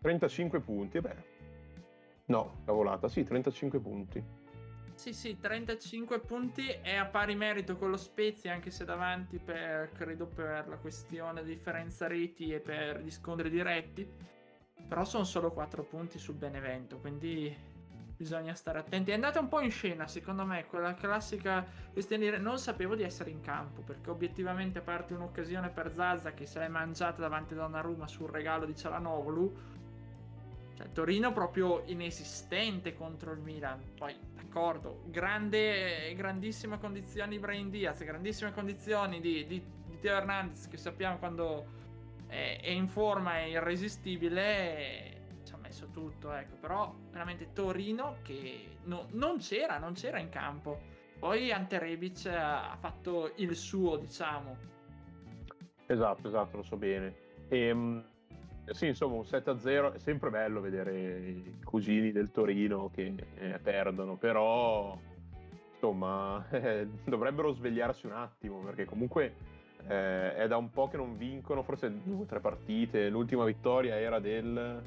35 0.00 0.60
punti, 0.60 1.00
beh. 1.00 1.32
No, 2.26 2.62
cavolata, 2.64 3.08
sì, 3.08 3.22
35 3.22 3.78
punti. 3.80 4.22
Sì, 4.94 5.12
sì, 5.12 5.38
35 5.38 6.20
punti 6.20 6.68
è 6.68 6.94
a 6.94 7.06
pari 7.06 7.34
merito 7.34 7.76
con 7.76 7.90
lo 7.90 7.96
Spezia, 7.96 8.52
anche 8.52 8.70
se 8.70 8.84
davanti 8.84 9.38
per, 9.38 9.90
credo 9.92 10.26
per 10.26 10.66
la 10.68 10.76
questione 10.76 11.42
di 11.42 11.54
differenza 11.54 12.06
reti 12.06 12.52
e 12.52 12.60
per 12.60 13.00
gli 13.00 13.10
scontri 13.10 13.50
diretti. 13.50 14.08
Però 14.88 15.04
sono 15.04 15.24
solo 15.24 15.52
4 15.52 15.82
punti 15.84 16.18
sul 16.18 16.34
Benevento, 16.34 16.98
quindi 16.98 17.54
bisogna 18.24 18.54
stare 18.54 18.78
attenti. 18.78 19.10
È 19.10 19.14
andata 19.14 19.38
un 19.38 19.48
po' 19.48 19.60
in 19.60 19.70
scena, 19.70 20.08
secondo 20.08 20.46
me, 20.46 20.64
quella 20.64 20.94
classica 20.94 21.64
questione 21.92 22.30
di... 22.30 22.38
Non 22.38 22.58
sapevo 22.58 22.94
di 22.94 23.02
essere 23.02 23.28
in 23.28 23.40
campo, 23.42 23.82
perché 23.82 24.08
obiettivamente 24.08 24.80
parte 24.80 25.12
un'occasione 25.12 25.68
per 25.68 25.92
Zazza 25.92 26.32
che 26.32 26.46
se 26.46 26.58
l'è 26.58 26.68
mangiata 26.68 27.20
davanti 27.20 27.52
a 27.52 27.58
Donnarumma 27.58 28.08
sul 28.08 28.30
regalo 28.30 28.64
di 28.64 28.74
Cialanoglu, 28.74 29.56
cioè 30.74 30.90
Torino 30.90 31.32
proprio 31.32 31.82
inesistente 31.84 32.94
contro 32.94 33.32
il 33.32 33.40
Milan. 33.40 33.92
Poi, 33.94 34.16
d'accordo, 34.34 35.02
grande, 35.04 36.14
grandissime 36.16 36.78
condizioni 36.78 37.38
Brain 37.38 37.68
Diaz, 37.68 38.02
grandissime 38.04 38.54
condizioni 38.54 39.20
di, 39.20 39.46
di, 39.46 39.62
di 39.86 39.98
Teo 39.98 40.16
Hernandez, 40.16 40.66
che 40.68 40.78
sappiamo 40.78 41.18
quando 41.18 41.66
è, 42.26 42.58
è 42.62 42.70
in 42.70 42.88
forma, 42.88 43.36
è 43.36 43.44
irresistibile. 43.44 45.10
Ha 45.12 45.13
messo 45.74 45.88
tutto, 45.88 46.32
ecco. 46.32 46.54
Però 46.60 46.94
veramente 47.10 47.52
Torino 47.52 48.18
che 48.22 48.76
no, 48.84 49.08
non 49.10 49.38
c'era, 49.38 49.78
non 49.78 49.94
c'era 49.94 50.20
in 50.20 50.28
campo. 50.28 50.80
Poi 51.18 51.50
Ante 51.50 51.78
Rebic 51.78 52.26
ha 52.26 52.76
fatto 52.78 53.32
il 53.36 53.56
suo, 53.56 53.96
diciamo. 53.96 54.56
Esatto, 55.86 56.28
esatto, 56.28 56.56
lo 56.58 56.62
so 56.62 56.76
bene. 56.76 57.14
Ehm 57.48 58.04
sì, 58.70 58.86
insomma, 58.86 59.16
un 59.16 59.24
7-0 59.24 59.92
è 59.92 59.98
sempre 59.98 60.30
bello 60.30 60.62
vedere 60.62 61.18
i 61.18 61.60
cugini 61.62 62.12
del 62.12 62.30
Torino 62.30 62.88
che 62.90 63.12
eh, 63.34 63.58
perdono, 63.58 64.16
però 64.16 64.98
insomma 65.74 66.42
eh, 66.48 66.88
dovrebbero 67.04 67.52
svegliarsi 67.52 68.06
un 68.06 68.12
attimo 68.12 68.60
perché 68.60 68.86
comunque 68.86 69.34
eh, 69.86 70.34
è 70.34 70.48
da 70.48 70.56
un 70.56 70.70
po' 70.70 70.88
che 70.88 70.96
non 70.96 71.18
vincono, 71.18 71.62
forse 71.62 71.92
due 72.02 72.22
o 72.22 72.24
tre 72.24 72.40
partite. 72.40 73.10
L'ultima 73.10 73.44
vittoria 73.44 74.00
era 74.00 74.18
del 74.18 74.82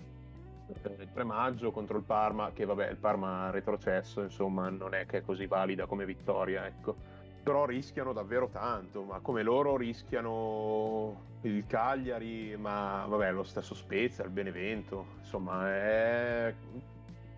3 0.81 1.09
eh, 1.13 1.23
maggio 1.23 1.71
contro 1.71 1.97
il 1.97 2.03
Parma, 2.03 2.51
che 2.53 2.65
vabbè, 2.65 2.89
il 2.89 2.97
Parma 2.97 3.45
ha 3.45 3.49
retrocesso, 3.49 4.21
insomma, 4.21 4.69
non 4.69 4.93
è 4.93 5.05
che 5.05 5.19
è 5.19 5.21
così 5.21 5.47
valida 5.47 5.85
come 5.85 6.05
vittoria, 6.05 6.65
ecco 6.65 7.17
però 7.47 7.63
rischiano 7.63 8.11
davvero 8.11 8.49
tanto, 8.49 9.03
ma 9.03 9.19
come 9.21 9.41
loro 9.41 9.77
rischiano 9.77 11.37
il 11.43 11.65
Cagliari, 11.65 12.57
ma 12.57 13.05
vabbè, 13.07 13.31
lo 13.31 13.45
stesso 13.45 13.73
Spezia, 13.73 14.25
il 14.25 14.31
Benevento, 14.31 15.05
insomma, 15.19 15.73
è... 15.73 16.53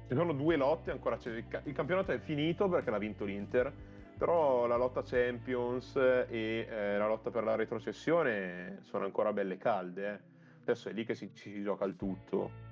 ci 0.08 0.16
sono 0.16 0.34
due 0.34 0.56
lotte 0.56 0.90
ancora, 0.90 1.20
cioè, 1.20 1.44
il 1.64 1.74
campionato 1.74 2.12
è 2.12 2.18
finito 2.18 2.68
perché 2.68 2.90
l'ha 2.90 2.98
vinto 2.98 3.24
l'Inter, 3.24 3.72
però 4.18 4.66
la 4.66 4.78
lotta 4.78 5.04
Champions 5.04 5.96
e 5.96 6.68
eh, 6.68 6.98
la 6.98 7.06
lotta 7.06 7.30
per 7.30 7.44
la 7.44 7.54
retrocessione 7.54 8.80
sono 8.86 9.06
ancora 9.06 9.32
belle 9.32 9.60
calde, 9.60 10.08
eh. 10.12 10.20
adesso 10.64 10.90
è 10.90 10.92
lì 10.92 11.06
che 11.06 11.14
si, 11.14 11.30
si 11.36 11.62
gioca 11.62 11.86
il 11.86 11.96
tutto. 11.96 12.69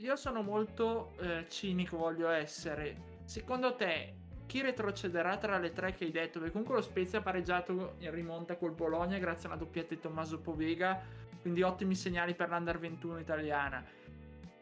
Io 0.00 0.14
sono 0.14 0.42
molto 0.42 1.14
eh, 1.18 1.46
cinico, 1.48 1.96
voglio 1.96 2.28
essere. 2.28 3.16
Secondo 3.24 3.74
te 3.74 4.14
chi 4.46 4.60
retrocederà 4.60 5.36
tra 5.38 5.58
le 5.58 5.72
tre 5.72 5.92
che 5.92 6.04
hai 6.04 6.12
detto? 6.12 6.38
Perché 6.38 6.52
comunque 6.52 6.76
lo 6.76 6.82
Spezia 6.82 7.18
ha 7.18 7.22
pareggiato 7.22 7.96
in 7.98 8.12
rimonta 8.12 8.56
col 8.56 8.74
Bologna 8.74 9.18
grazie 9.18 9.48
a 9.48 9.52
una 9.54 9.60
doppietta 9.60 9.96
di 9.96 10.00
Tommaso 10.00 10.38
Povega, 10.38 11.02
quindi 11.40 11.62
ottimi 11.62 11.96
segnali 11.96 12.36
per 12.36 12.48
l'Under 12.48 12.78
21 12.78 13.18
italiana. 13.18 13.84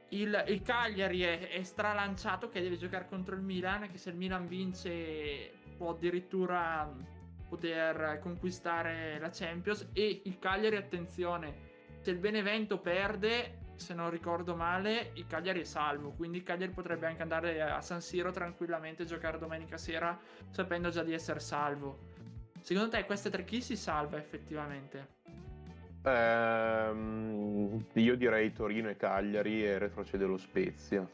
Il, 0.08 0.42
il 0.48 0.62
Cagliari 0.62 1.20
è, 1.20 1.50
è, 1.50 1.62
stralanciato 1.62 2.48
che 2.48 2.62
deve 2.62 2.78
giocare 2.78 3.06
contro 3.06 3.34
il 3.34 3.42
Milan, 3.42 3.90
che 3.90 3.98
se 3.98 4.08
il 4.08 4.16
Milan 4.16 4.48
vince 4.48 5.52
può 5.76 5.90
addirittura 5.90 6.90
poter 7.46 8.20
conquistare 8.22 9.18
la 9.18 9.28
Champions 9.28 9.90
e 9.92 10.22
il 10.24 10.38
Cagliari, 10.38 10.76
attenzione, 10.76 11.74
se 12.00 12.10
il 12.10 12.18
Benevento 12.18 12.78
perde 12.78 13.64
se 13.76 13.94
non 13.94 14.10
ricordo 14.10 14.54
male, 14.54 15.10
il 15.14 15.26
Cagliari 15.26 15.60
è 15.60 15.64
salvo, 15.64 16.10
quindi 16.10 16.38
il 16.38 16.42
Cagliari 16.42 16.72
potrebbe 16.72 17.06
anche 17.06 17.22
andare 17.22 17.60
a 17.62 17.80
San 17.80 18.00
Siro 18.00 18.30
tranquillamente 18.30 19.02
e 19.02 19.06
giocare 19.06 19.38
domenica 19.38 19.76
sera 19.76 20.18
sapendo 20.50 20.90
già 20.90 21.02
di 21.02 21.12
essere 21.12 21.40
salvo. 21.40 22.14
Secondo 22.60 22.90
te 22.90 23.04
queste 23.04 23.30
tre 23.30 23.44
chi 23.44 23.60
si 23.60 23.76
salva 23.76 24.16
effettivamente? 24.16 25.14
Ehm, 26.02 27.84
io 27.92 28.16
direi 28.16 28.52
Torino 28.52 28.88
e 28.88 28.96
Cagliari 28.96 29.64
e 29.64 29.78
retrocede 29.78 30.24
lo 30.24 30.36
Spezia. 30.36 31.08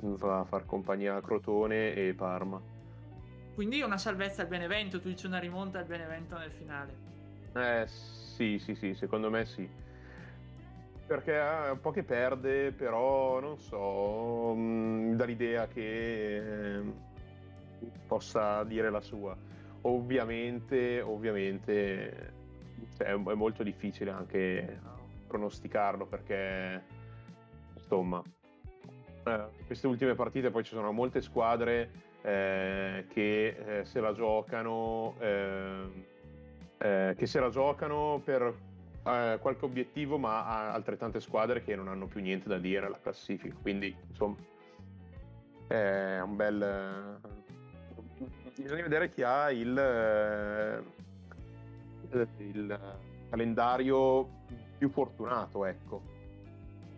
Va 0.00 0.40
a 0.40 0.44
far 0.44 0.66
compagnia 0.66 1.16
a 1.16 1.20
Crotone 1.20 1.94
e 1.94 2.14
Parma. 2.14 2.60
Quindi 3.54 3.82
una 3.82 3.98
salvezza 3.98 4.42
al 4.42 4.48
Benevento, 4.48 5.00
tu 5.00 5.08
dici 5.08 5.26
una 5.26 5.38
rimonta 5.38 5.78
al 5.78 5.84
Benevento 5.84 6.36
nel 6.36 6.50
finale. 6.50 7.12
Eh 7.54 7.86
sì, 7.86 8.58
sì, 8.58 8.74
sì, 8.74 8.94
secondo 8.94 9.30
me 9.30 9.44
sì 9.44 9.83
perché 11.06 11.38
è 11.38 11.70
un 11.70 11.80
po' 11.80 11.90
che 11.90 12.02
perde, 12.02 12.72
però 12.72 13.40
non 13.40 13.58
so, 13.58 14.54
mi 14.54 15.12
mm, 15.12 15.14
dà 15.14 15.24
l'idea 15.24 15.66
che 15.66 16.76
eh, 16.76 16.82
possa 18.06 18.64
dire 18.64 18.90
la 18.90 19.00
sua. 19.00 19.36
Ovviamente, 19.82 21.00
ovviamente 21.00 22.32
cioè, 22.96 23.08
è 23.08 23.34
molto 23.34 23.62
difficile 23.62 24.10
anche 24.10 24.80
pronosticarlo 25.26 26.06
perché 26.06 26.82
insomma 27.74 28.22
eh, 29.24 29.46
queste 29.66 29.86
ultime 29.86 30.14
partite 30.14 30.50
poi 30.50 30.62
ci 30.62 30.74
sono 30.74 30.92
molte 30.92 31.20
squadre 31.20 31.90
eh, 32.22 33.06
che 33.08 33.46
eh, 33.48 33.84
se 33.84 34.00
la 34.00 34.12
giocano 34.12 35.16
eh, 35.18 36.04
eh, 36.78 37.14
che 37.16 37.26
se 37.26 37.40
la 37.40 37.50
giocano 37.50 38.20
per 38.24 38.54
eh, 39.06 39.38
qualche 39.40 39.64
obiettivo, 39.64 40.18
ma 40.18 40.46
ha 40.46 40.72
altrettante 40.72 41.20
squadre 41.20 41.62
che 41.62 41.76
non 41.76 41.88
hanno 41.88 42.06
più 42.06 42.20
niente 42.20 42.48
da 42.48 42.58
dire 42.58 42.86
alla 42.86 42.98
classifica. 43.00 43.54
Quindi, 43.60 43.94
insomma, 44.08 44.36
è 45.66 46.20
un 46.20 46.36
bel. 46.36 47.20
Bisogna 48.56 48.82
vedere 48.82 49.10
chi 49.10 49.22
ha 49.22 49.50
il, 49.50 49.76
eh, 49.76 50.82
il 52.38 52.80
calendario 53.28 54.28
più 54.78 54.88
fortunato, 54.88 55.64
ecco. 55.64 56.02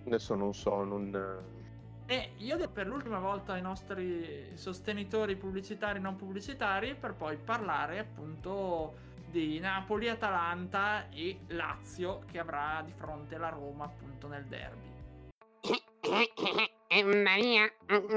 Adesso 0.05 0.35
non 0.35 0.55
so, 0.55 0.85
non. 0.85 1.55
E 2.07 2.31
io 2.37 2.69
per 2.69 2.87
l'ultima 2.87 3.19
volta 3.19 3.55
ai 3.55 3.63
nostri 3.63 4.51
sostenitori 4.55 5.35
pubblicitari 5.35 5.99
e 5.99 6.01
non 6.01 6.15
pubblicitari 6.15 6.95
per 6.95 7.15
poi 7.15 7.37
parlare 7.37 7.99
appunto 7.99 8.95
di 9.37 9.59
Napoli, 9.59 10.09
Atalanta 10.09 11.11
e 11.11 11.41
Lazio 11.49 12.25
che 12.31 12.39
avrà 12.39 12.83
di 12.85 12.93
fronte 12.97 13.37
la 13.37 13.51
Roma 13.51 13.85
appunto 13.85 14.29
nel 14.29 14.47
derby. 14.47 14.95
Maria, 17.23 17.71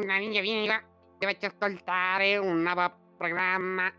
Maria, 0.05 0.41
vieni 0.41 0.65
qua, 0.65 0.81
dovete 1.17 1.47
ascoltare 1.47 2.37
un 2.37 2.61
nuovo 2.61 2.89
programma 3.17 3.91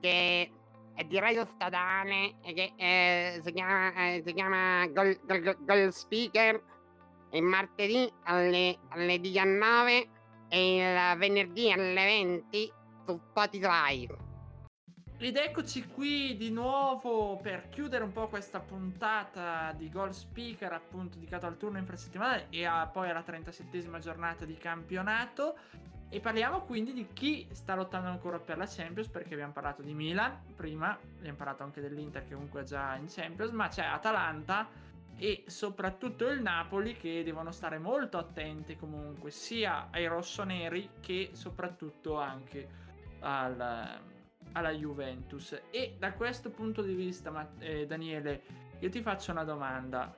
che 0.00 0.50
è 0.94 1.04
di 1.04 1.18
radio 1.18 1.44
statale 1.46 2.36
che 2.42 2.72
eh, 2.76 3.40
si 3.42 3.52
chiama, 3.52 3.92
eh, 3.94 4.22
si 4.24 4.32
chiama 4.32 4.86
Gold, 4.86 5.26
Gold, 5.26 5.64
Gold 5.64 5.90
Speaker 5.90 6.62
il 7.32 7.42
martedì 7.42 8.12
alle, 8.24 8.78
alle 8.90 9.18
19 9.18 10.08
e 10.48 10.76
il 10.76 11.18
venerdì 11.18 11.72
alle 11.72 12.04
20 12.04 12.72
su 13.06 13.20
Spotify. 13.30 14.21
Ed 15.24 15.36
eccoci 15.36 15.86
qui 15.86 16.36
di 16.36 16.50
nuovo 16.50 17.36
per 17.36 17.68
chiudere 17.68 18.02
un 18.02 18.10
po' 18.10 18.26
questa 18.26 18.58
puntata 18.58 19.72
di 19.72 19.88
Goal 19.88 20.12
Speaker 20.12 20.72
appunto 20.72 21.14
dedicato 21.14 21.46
al 21.46 21.56
turno 21.56 21.78
infrasettimanale 21.78 22.48
e 22.50 22.64
a, 22.64 22.88
poi 22.88 23.08
alla 23.08 23.22
37esima 23.24 24.00
giornata 24.00 24.44
di 24.44 24.54
campionato. 24.54 25.56
E 26.08 26.18
parliamo 26.18 26.62
quindi 26.62 26.92
di 26.92 27.06
chi 27.12 27.46
sta 27.52 27.76
lottando 27.76 28.08
ancora 28.08 28.40
per 28.40 28.58
la 28.58 28.66
Champions 28.66 29.08
perché 29.08 29.34
abbiamo 29.34 29.52
parlato 29.52 29.80
di 29.80 29.94
Milan 29.94 30.36
prima, 30.56 30.98
abbiamo 31.18 31.36
parlato 31.36 31.62
anche 31.62 31.80
dell'Inter 31.80 32.26
che 32.26 32.34
comunque 32.34 32.62
è 32.62 32.64
già 32.64 32.96
in 32.96 33.06
Champions 33.06 33.52
ma 33.52 33.68
c'è 33.68 33.84
Atalanta 33.84 34.68
e 35.16 35.44
soprattutto 35.46 36.26
il 36.26 36.42
Napoli 36.42 36.96
che 36.96 37.22
devono 37.22 37.52
stare 37.52 37.78
molto 37.78 38.18
attenti 38.18 38.74
comunque 38.74 39.30
sia 39.30 39.86
ai 39.92 40.08
rossoneri 40.08 40.94
che 40.98 41.30
soprattutto 41.34 42.18
anche 42.18 42.80
al, 43.20 44.10
alla 44.52 44.70
Juventus. 44.70 45.60
E 45.70 45.96
da 45.98 46.12
questo 46.12 46.50
punto 46.50 46.82
di 46.82 46.94
vista 46.94 47.50
eh, 47.58 47.86
Daniele 47.86 48.42
io 48.78 48.88
ti 48.88 49.00
faccio 49.02 49.30
una 49.30 49.44
domanda. 49.44 50.16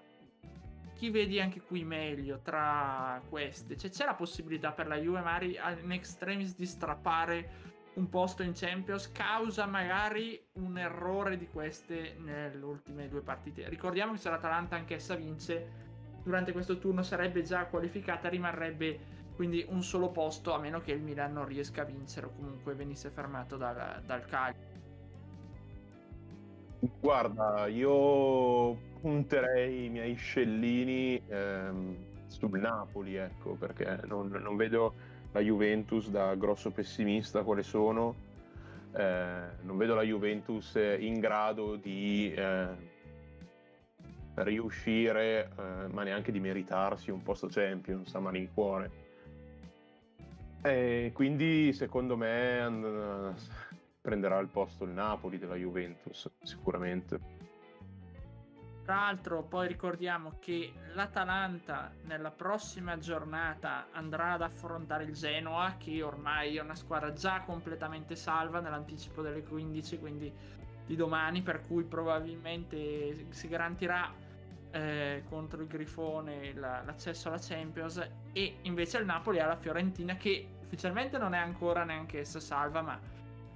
Chi 0.94 1.10
vedi 1.10 1.40
anche 1.40 1.60
qui 1.60 1.84
meglio 1.84 2.40
tra 2.42 3.20
queste? 3.28 3.76
Cioè 3.76 3.90
c'è 3.90 4.04
la 4.04 4.14
possibilità 4.14 4.72
per 4.72 4.86
la 4.86 4.96
Juve 4.96 5.20
magari 5.20 5.58
in 5.82 5.92
extremis 5.92 6.54
di 6.54 6.66
strappare 6.66 7.72
un 7.94 8.08
posto 8.08 8.42
in 8.42 8.52
Champions 8.54 9.10
causa 9.12 9.66
magari 9.66 10.40
un 10.54 10.78
errore 10.78 11.36
di 11.36 11.48
queste 11.48 12.16
nelle 12.18 12.64
ultime 12.64 13.08
due 13.08 13.20
partite. 13.20 13.68
Ricordiamo 13.68 14.12
che 14.12 14.18
se 14.18 14.30
l'Atalanta 14.30 14.76
anch'essa 14.76 15.14
vince, 15.14 15.82
durante 16.22 16.52
questo 16.52 16.78
turno 16.78 17.02
sarebbe 17.02 17.42
già 17.42 17.66
qualificata, 17.66 18.28
rimarrebbe 18.28 19.13
quindi 19.34 19.64
un 19.68 19.82
solo 19.82 20.10
posto 20.10 20.52
a 20.54 20.58
meno 20.58 20.80
che 20.80 20.92
il 20.92 21.00
Milan 21.00 21.32
non 21.32 21.46
riesca 21.46 21.82
a 21.82 21.84
vincere 21.84 22.26
o 22.26 22.32
comunque 22.36 22.74
venisse 22.74 23.10
fermato 23.10 23.56
dal, 23.56 24.02
dal 24.04 24.24
Cagliari. 24.26 24.72
Guarda, 27.00 27.66
io 27.66 28.74
punterei 29.00 29.86
i 29.86 29.88
miei 29.88 30.14
scellini 30.14 31.20
ehm, 31.26 31.96
sul 32.26 32.60
Napoli, 32.60 33.16
ecco, 33.16 33.54
perché 33.54 34.00
non, 34.04 34.28
non 34.28 34.56
vedo 34.56 34.94
la 35.32 35.40
Juventus 35.40 36.10
da 36.10 36.34
grosso 36.34 36.70
pessimista 36.70 37.42
quale 37.42 37.62
sono, 37.62 38.14
eh, 38.92 39.42
non 39.62 39.76
vedo 39.76 39.94
la 39.94 40.02
Juventus 40.02 40.74
in 40.74 41.18
grado 41.20 41.76
di 41.76 42.32
eh, 42.32 42.68
riuscire, 44.34 45.50
eh, 45.56 45.88
ma 45.88 46.02
neanche 46.02 46.30
di 46.30 46.40
meritarsi 46.40 47.10
un 47.10 47.22
posto 47.22 47.48
Champions 47.48 48.14
a 48.14 48.20
malincuore. 48.20 49.03
E 50.66 51.10
quindi 51.12 51.74
secondo 51.74 52.16
me 52.16 52.60
and- 52.60 53.34
prenderà 54.00 54.38
il 54.38 54.48
posto 54.48 54.84
il 54.84 54.92
Napoli 54.92 55.38
della 55.38 55.56
Juventus, 55.56 56.30
sicuramente. 56.42 57.20
Tra 58.82 58.94
l'altro, 58.94 59.42
poi 59.42 59.68
ricordiamo 59.68 60.36
che 60.40 60.72
l'Atalanta 60.94 61.90
nella 62.04 62.30
prossima 62.30 62.96
giornata 62.96 63.88
andrà 63.92 64.32
ad 64.32 64.42
affrontare 64.42 65.04
il 65.04 65.12
Genoa, 65.12 65.76
che 65.78 66.02
ormai 66.02 66.56
è 66.56 66.60
una 66.60 66.74
squadra 66.74 67.12
già 67.12 67.42
completamente 67.42 68.16
salva 68.16 68.60
nell'anticipo 68.60 69.20
delle 69.20 69.42
15, 69.42 69.98
quindi 69.98 70.32
di 70.86 70.96
domani, 70.96 71.42
per 71.42 71.60
cui 71.66 71.84
probabilmente 71.84 73.26
si 73.30 73.48
garantirà 73.48 74.10
eh, 74.74 75.22
contro 75.28 75.62
il 75.62 75.68
Grifone 75.68 76.52
la, 76.54 76.82
l'accesso 76.84 77.28
alla 77.28 77.38
Champions. 77.40 78.06
E 78.32 78.56
invece 78.62 78.98
il 78.98 79.04
Napoli 79.04 79.38
ha 79.38 79.46
la 79.46 79.56
Fiorentina, 79.56 80.16
che 80.16 80.48
ufficialmente 80.62 81.16
non 81.16 81.32
è 81.32 81.38
ancora 81.38 81.84
neanche 81.84 82.18
essa 82.18 82.40
salva, 82.40 82.82
ma 82.82 83.00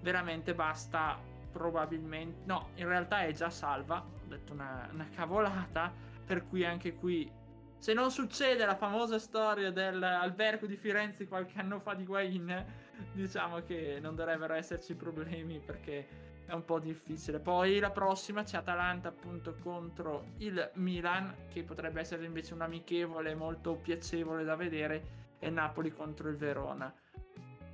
veramente 0.01 0.55
basta 0.55 1.19
probabilmente... 1.51 2.43
No, 2.45 2.69
in 2.75 2.87
realtà 2.87 3.23
è 3.25 3.33
già 3.33 3.51
salva 3.51 4.05
detto 4.27 4.53
una, 4.53 4.89
una 4.93 5.09
cavolata, 5.13 5.93
per 6.25 6.47
cui 6.47 6.65
anche 6.65 6.95
qui 6.95 7.31
se 7.79 7.93
non 7.95 8.11
succede 8.11 8.65
la 8.65 8.77
famosa 8.77 9.19
storia 9.19 9.71
dell'albergo 9.71 10.67
di 10.67 10.77
Firenze 10.77 11.27
qualche 11.27 11.59
anno 11.59 11.81
fa 11.81 11.95
di 11.95 12.05
Guain, 12.05 12.65
diciamo 13.13 13.63
che 13.63 13.99
non 14.01 14.15
dovrebbero 14.15 14.55
esserci 14.55 14.95
problemi 14.95 15.59
perché 15.59 16.28
è 16.49 16.55
un 16.55 16.65
po' 16.65 16.79
difficile. 16.79 17.39
Poi 17.39 17.79
la 17.79 17.91
prossima 17.91 18.43
c'è 18.43 18.57
Atalanta 18.57 19.09
appunto 19.09 19.55
contro 19.63 20.33
il 20.39 20.71
Milan, 20.75 21.47
che 21.49 21.63
potrebbe 21.63 22.01
essere 22.01 22.25
invece 22.25 22.55
un 22.55 22.63
amichevole 22.63 23.35
molto 23.35 23.75
piacevole 23.77 24.45
da 24.45 24.57
vedere, 24.57 25.17
e 25.39 25.51
Napoli 25.51 25.93
contro 25.93 26.31
il 26.31 26.37
Verona. 26.37 26.93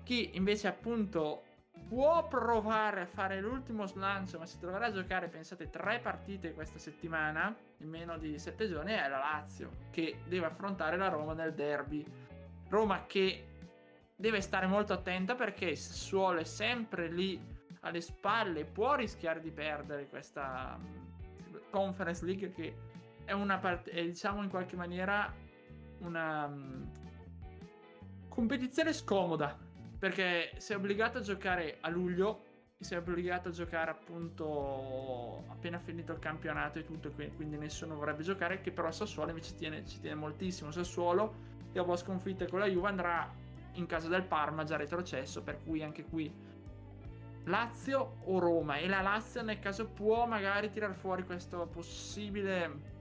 Chi 0.03 0.37
invece 0.37 0.67
appunto 0.67 1.45
può 1.89 2.27
provare 2.27 3.03
a 3.03 3.07
fare 3.07 3.41
l'ultimo 3.41 3.87
slancio, 3.87 4.39
ma 4.39 4.47
si 4.47 4.59
troverà 4.59 4.87
a 4.87 4.93
giocare, 4.93 5.29
pensate, 5.29 5.71
tre 5.71 6.01
partite 6.01 6.53
questa 6.53 6.79
settimana, 6.79 7.55
in 7.79 7.89
meno 7.89 8.19
di 8.19 8.39
sette 8.41 8.69
giorni, 8.69 8.93
è 8.93 9.09
la 9.09 9.19
Lazio, 9.19 9.71
che 9.91 10.19
deve 10.27 10.47
affrontare 10.47 10.97
la 10.97 11.09
Roma 11.09 11.33
nel 11.33 11.55
derby. 11.55 12.05
Roma 12.69 13.05
che 13.07 13.47
deve 14.17 14.41
stare 14.41 14.67
molto 14.67 14.93
attenta 14.93 15.37
perché 15.37 15.77
Sassuolo 15.77 16.41
è 16.41 16.45
sempre 16.45 17.09
lì 17.09 17.54
alle 17.85 18.01
spalle, 18.01 18.65
può 18.65 18.95
rischiare 18.95 19.41
di 19.41 19.51
perdere 19.51 20.09
questa 20.09 20.79
mm, 20.79 21.57
Conference 21.71 22.25
League 22.25 22.51
che 22.53 22.75
è 23.25 23.33
una 23.33 23.59
part- 23.59 23.89
è, 23.89 24.05
diciamo 24.05 24.43
in 24.43 24.49
qualche 24.49 24.77
maniera 24.77 25.33
una 26.01 26.47
um, 26.47 26.91
competizione 28.29 28.93
scomoda 28.93 29.57
perché 29.99 30.53
sei 30.59 30.77
obbligato 30.77 31.19
a 31.19 31.21
giocare 31.23 31.79
a 31.81 31.89
luglio, 31.89 32.43
sei 32.79 32.99
obbligato 32.99 33.49
a 33.49 33.53
giocare 33.53 33.91
appunto 33.91 35.45
appena 35.49 35.79
finito 35.79 36.13
il 36.13 36.19
campionato 36.19 36.79
e 36.79 36.85
tutto, 36.85 37.11
quindi 37.11 37.57
nessuno 37.57 37.95
vorrebbe 37.95 38.23
giocare, 38.23 38.61
che 38.61 38.71
però 38.71 38.91
Sassuolo 38.91 39.31
invece 39.31 39.55
tiene, 39.55 39.87
ci 39.87 40.01
tiene 40.01 40.17
moltissimo. 40.17 40.71
Sassuolo, 40.71 41.35
dopo 41.73 41.97
sconfitte 41.97 42.47
con 42.49 42.59
la 42.59 42.67
Juve, 42.67 42.89
andrà 42.89 43.33
in 43.73 43.87
casa 43.87 44.09
del 44.09 44.25
Parma 44.25 44.65
già 44.65 44.77
retrocesso, 44.77 45.43
per 45.43 45.63
cui 45.63 45.83
anche 45.83 46.05
qui 46.05 46.31
Lazio 47.45 48.17
o 48.25 48.39
Roma. 48.39 48.77
E 48.77 48.89
la 48.89 49.01
Lazio 49.01 49.43
nel 49.43 49.59
caso 49.59 49.89
può 49.89 50.27
magari 50.27 50.71
tirar 50.71 50.95
fuori 50.95 51.25
questo 51.25 51.67
possibile, 51.71 52.93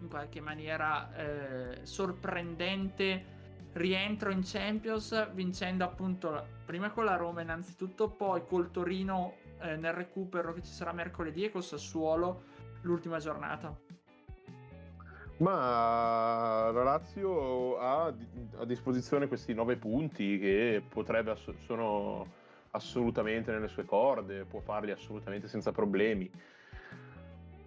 in 0.00 0.08
qualche 0.08 0.40
maniera, 0.40 1.14
eh, 1.14 1.80
sorprendente 1.84 3.36
rientro 3.72 4.30
in 4.30 4.40
Champions 4.42 5.32
vincendo 5.32 5.84
appunto 5.84 6.46
prima 6.64 6.90
con 6.90 7.04
la 7.04 7.16
Roma 7.16 7.42
innanzitutto, 7.42 8.08
poi 8.08 8.44
col 8.46 8.70
Torino 8.70 9.34
eh, 9.60 9.76
nel 9.76 9.92
recupero 9.92 10.52
che 10.52 10.62
ci 10.62 10.72
sarà 10.72 10.92
mercoledì 10.92 11.44
e 11.44 11.50
col 11.50 11.62
Sassuolo 11.62 12.42
l'ultima 12.82 13.18
giornata. 13.18 13.76
Ma 15.38 16.70
la 16.72 16.82
Lazio 16.82 17.78
ha 17.78 18.06
a 18.06 18.64
disposizione 18.64 19.28
questi 19.28 19.54
nove 19.54 19.76
punti 19.76 20.38
che 20.38 20.82
potrebbe 20.88 21.30
ass- 21.30 21.54
sono 21.58 22.26
assolutamente 22.70 23.52
nelle 23.52 23.68
sue 23.68 23.84
corde, 23.84 24.44
può 24.44 24.60
farli 24.60 24.90
assolutamente 24.90 25.48
senza 25.48 25.72
problemi. 25.72 26.30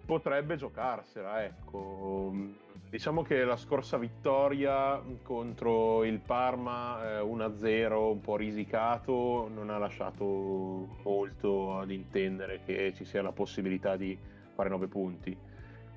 Potrebbe 0.04 0.56
giocarsela, 0.56 1.44
ecco 1.44 2.60
Diciamo 2.92 3.22
che 3.22 3.42
la 3.44 3.56
scorsa 3.56 3.96
vittoria 3.96 5.02
contro 5.22 6.04
il 6.04 6.20
Parma, 6.20 7.20
eh, 7.20 7.20
1-0, 7.20 8.10
un 8.12 8.20
po' 8.20 8.36
risicato, 8.36 9.48
non 9.50 9.70
ha 9.70 9.78
lasciato 9.78 10.98
molto 11.02 11.78
ad 11.78 11.90
intendere 11.90 12.60
che 12.66 12.92
ci 12.94 13.06
sia 13.06 13.22
la 13.22 13.32
possibilità 13.32 13.96
di 13.96 14.14
fare 14.54 14.68
9 14.68 14.88
punti. 14.88 15.34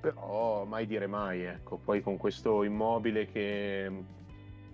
Però 0.00 0.64
mai 0.64 0.86
dire 0.86 1.06
mai, 1.06 1.42
ecco. 1.42 1.76
Poi 1.76 2.00
con 2.00 2.16
questo 2.16 2.62
immobile 2.62 3.26
che 3.26 3.92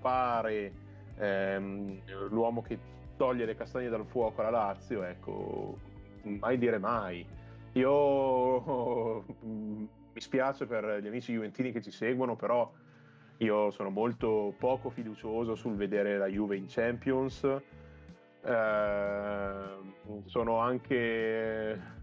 pare 0.01 0.73
ehm, 1.19 2.03
l'uomo 2.29 2.63
che 2.63 2.79
toglie 3.23 3.45
le 3.45 3.55
castagne 3.55 3.89
dal 3.89 4.05
fuoco 4.05 4.41
alla 4.41 4.51
Lazio, 4.51 5.05
ecco, 5.05 5.79
mai 6.23 6.59
dire 6.59 6.79
mai. 6.79 7.25
Io 7.75 9.23
mi 9.47 9.89
spiace 10.21 10.67
per 10.67 10.99
gli 11.01 11.07
amici 11.07 11.33
juventini 11.33 11.71
che 11.71 11.81
ci 11.81 11.93
seguono, 11.93 12.35
però 12.35 12.69
io 13.37 13.71
sono 13.71 13.91
molto 13.91 14.53
poco 14.59 14.91
fiducioso 14.91 15.55
sul 15.55 15.77
vedere 15.77 16.19
la 16.19 16.27
Juve 16.27 16.57
in 16.57 16.65
Champions. 16.67 17.45
Eh, 18.45 19.65
sono 20.25 20.59
anche 20.59 22.01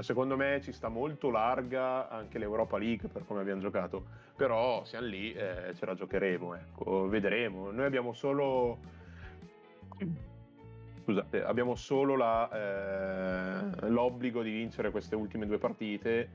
secondo 0.00 0.36
me 0.36 0.60
ci 0.62 0.72
sta 0.72 0.88
molto 0.88 1.28
larga 1.28 2.08
anche 2.08 2.38
l'Europa 2.38 2.78
League 2.78 3.08
per 3.08 3.26
come 3.26 3.40
abbiamo 3.40 3.60
giocato 3.60 4.06
però 4.36 4.84
siamo 4.84 5.06
lì 5.06 5.32
eh, 5.32 5.74
ce 5.74 5.84
la 5.84 5.94
giocheremo 5.94 6.54
ecco 6.54 7.08
vedremo 7.08 7.72
noi 7.72 7.84
abbiamo 7.84 8.12
solo 8.12 8.78
scusate, 11.06 11.44
abbiamo 11.44 11.76
solo 11.76 12.16
la, 12.16 12.50
eh, 13.80 13.88
l'obbligo 13.88 14.42
di 14.42 14.50
vincere 14.50 14.90
queste 14.90 15.14
ultime 15.14 15.46
due 15.46 15.58
partite. 15.58 16.28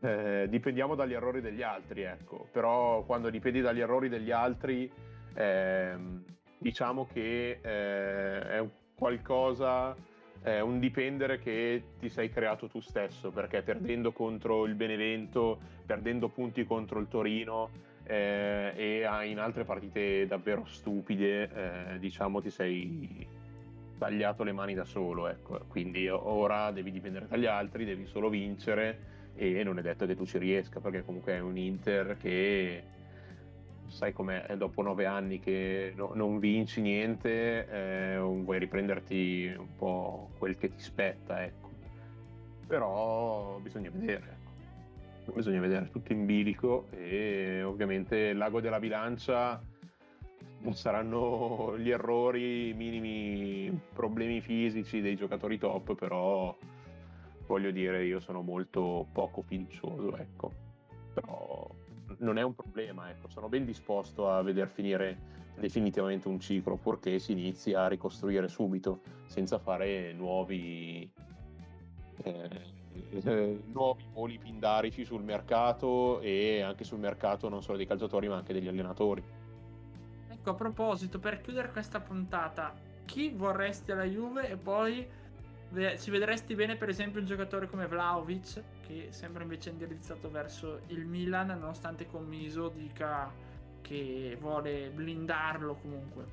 Eh, 0.00 0.46
dipendiamo 0.48 0.94
dagli 0.94 1.12
errori 1.12 1.42
degli 1.42 1.60
altri, 1.60 2.02
ecco. 2.02 2.48
Però 2.50 3.02
quando 3.04 3.28
dipendi 3.28 3.60
dagli 3.60 3.80
errori 3.80 4.08
degli 4.08 4.30
altri, 4.30 4.90
ehm, 5.34 6.24
diciamo 6.56 7.06
che 7.12 7.58
eh, 7.60 8.40
è 8.40 8.64
qualcosa, 8.94 9.94
è 10.40 10.60
un 10.60 10.78
dipendere 10.78 11.38
che 11.38 11.82
ti 11.98 12.08
sei 12.08 12.30
creato 12.30 12.66
tu 12.66 12.80
stesso, 12.80 13.30
perché 13.30 13.60
perdendo 13.60 14.12
contro 14.12 14.64
il 14.64 14.74
Benevento, 14.74 15.58
perdendo 15.84 16.28
punti 16.28 16.64
contro 16.64 16.98
il 16.98 17.08
Torino, 17.08 17.68
eh, 18.06 18.72
e 18.76 19.26
in 19.26 19.38
altre 19.38 19.64
partite 19.64 20.26
davvero 20.26 20.64
stupide, 20.64 21.94
eh, 21.94 21.98
diciamo, 21.98 22.40
ti 22.40 22.50
sei 22.50 23.26
tagliato 23.98 24.42
le 24.44 24.52
mani 24.52 24.74
da 24.74 24.84
solo. 24.84 25.28
Ecco. 25.28 25.64
Quindi 25.68 26.08
ora 26.08 26.70
devi 26.70 26.90
dipendere 26.90 27.26
dagli 27.26 27.46
altri, 27.46 27.84
devi 27.84 28.06
solo 28.06 28.28
vincere 28.28 29.14
e 29.34 29.62
non 29.62 29.78
è 29.78 29.82
detto 29.82 30.06
che 30.06 30.14
tu 30.14 30.24
ci 30.24 30.38
riesca, 30.38 30.80
perché 30.80 31.04
comunque 31.04 31.34
è 31.34 31.40
un 31.40 31.56
Inter 31.58 32.16
che 32.16 32.82
sai 33.88 34.12
com'è, 34.12 34.56
dopo 34.56 34.82
nove 34.82 35.06
anni 35.06 35.38
che 35.40 35.92
no, 35.94 36.12
non 36.14 36.38
vinci 36.38 36.80
niente, 36.80 37.68
eh, 37.68 38.18
vuoi 38.18 38.58
riprenderti 38.58 39.54
un 39.56 39.76
po' 39.76 40.30
quel 40.38 40.56
che 40.56 40.68
ti 40.68 40.80
spetta, 40.80 41.44
ecco. 41.44 41.70
Però 42.66 43.58
bisogna 43.62 43.90
vedere 43.92 44.44
bisogna 45.34 45.60
vedere 45.60 45.90
tutto 45.90 46.12
in 46.12 46.24
bilico 46.26 46.88
e 46.90 47.62
ovviamente 47.62 48.32
l'ago 48.32 48.60
della 48.60 48.78
bilancia 48.78 49.60
saranno 50.72 51.76
gli 51.78 51.90
errori, 51.90 52.68
i 52.70 52.74
minimi 52.74 53.78
problemi 53.92 54.40
fisici 54.40 55.00
dei 55.00 55.16
giocatori 55.16 55.58
top, 55.58 55.94
però 55.94 56.56
voglio 57.46 57.70
dire 57.70 58.04
io 58.04 58.20
sono 58.20 58.42
molto 58.42 59.06
poco 59.12 59.42
fiducioso, 59.42 60.16
ecco. 60.16 60.52
Però 61.14 61.68
non 62.18 62.38
è 62.38 62.42
un 62.42 62.54
problema, 62.54 63.10
ecco. 63.10 63.28
sono 63.28 63.48
ben 63.48 63.64
disposto 63.64 64.30
a 64.30 64.42
veder 64.42 64.68
finire 64.68 65.34
definitivamente 65.58 66.28
un 66.28 66.38
ciclo, 66.38 66.76
purché 66.76 67.18
si 67.18 67.32
inizi 67.32 67.72
a 67.72 67.88
ricostruire 67.88 68.48
subito, 68.48 69.00
senza 69.26 69.58
fare 69.58 70.12
nuovi... 70.12 71.10
Eh, 72.22 72.74
eh, 73.10 73.62
nuovi 73.72 74.04
voli 74.12 74.38
pindarici 74.38 75.04
sul 75.04 75.22
mercato 75.22 76.20
e 76.20 76.60
anche 76.60 76.84
sul 76.84 76.98
mercato 76.98 77.48
non 77.48 77.62
solo 77.62 77.76
dei 77.76 77.86
calciatori 77.86 78.28
ma 78.28 78.36
anche 78.36 78.52
degli 78.52 78.68
allenatori. 78.68 79.22
Ecco, 80.28 80.50
a 80.50 80.54
proposito, 80.54 81.18
per 81.18 81.40
chiudere 81.40 81.70
questa 81.70 82.00
puntata, 82.00 82.74
chi 83.04 83.30
vorresti 83.30 83.92
alla 83.92 84.04
Juve 84.04 84.48
e 84.48 84.56
poi 84.56 85.06
ci 85.98 86.10
vedresti 86.10 86.54
bene 86.54 86.76
per 86.76 86.88
esempio 86.88 87.20
un 87.20 87.26
giocatore 87.26 87.68
come 87.68 87.86
Vlaovic 87.86 88.62
che 88.86 89.08
sembra 89.10 89.42
invece 89.42 89.70
indirizzato 89.70 90.30
verso 90.30 90.82
il 90.88 91.04
Milan 91.04 91.48
nonostante 91.48 92.06
Commiso 92.06 92.68
dica 92.68 93.30
che 93.80 94.36
vuole 94.40 94.90
blindarlo 94.90 95.74
comunque. 95.74 96.24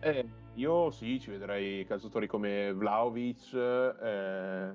Eh, 0.00 0.26
io 0.54 0.90
sì, 0.90 1.20
ci 1.20 1.30
vedrei 1.30 1.84
calciatori 1.84 2.26
come 2.26 2.72
Vlaovic. 2.72 3.54
Eh, 3.54 4.72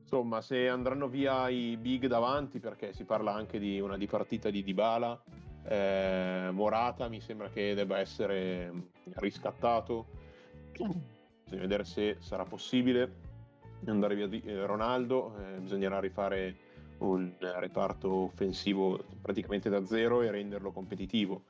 insomma, 0.00 0.40
se 0.40 0.68
andranno 0.68 1.08
via 1.08 1.48
i 1.48 1.76
big 1.76 2.06
davanti, 2.06 2.58
perché 2.58 2.92
si 2.92 3.04
parla 3.04 3.32
anche 3.32 3.58
di 3.58 3.80
una 3.80 3.96
dipartita 3.96 4.50
di 4.50 4.62
Dybala, 4.62 5.22
eh, 5.64 6.48
Morata 6.52 7.08
mi 7.08 7.20
sembra 7.20 7.48
che 7.48 7.74
debba 7.74 7.98
essere 7.98 8.72
riscattato. 9.14 10.06
Bisogna 10.72 11.60
vedere 11.60 11.84
se 11.84 12.16
sarà 12.20 12.44
possibile 12.44 13.24
andare 13.86 14.14
via 14.14 14.26
di 14.26 14.42
eh, 14.42 14.64
Ronaldo. 14.64 15.36
Eh, 15.38 15.58
bisognerà 15.58 16.00
rifare 16.00 16.56
un 16.98 17.30
reparto 17.38 18.10
offensivo 18.10 19.04
praticamente 19.20 19.68
da 19.68 19.84
zero 19.84 20.22
e 20.22 20.30
renderlo 20.30 20.72
competitivo 20.72 21.42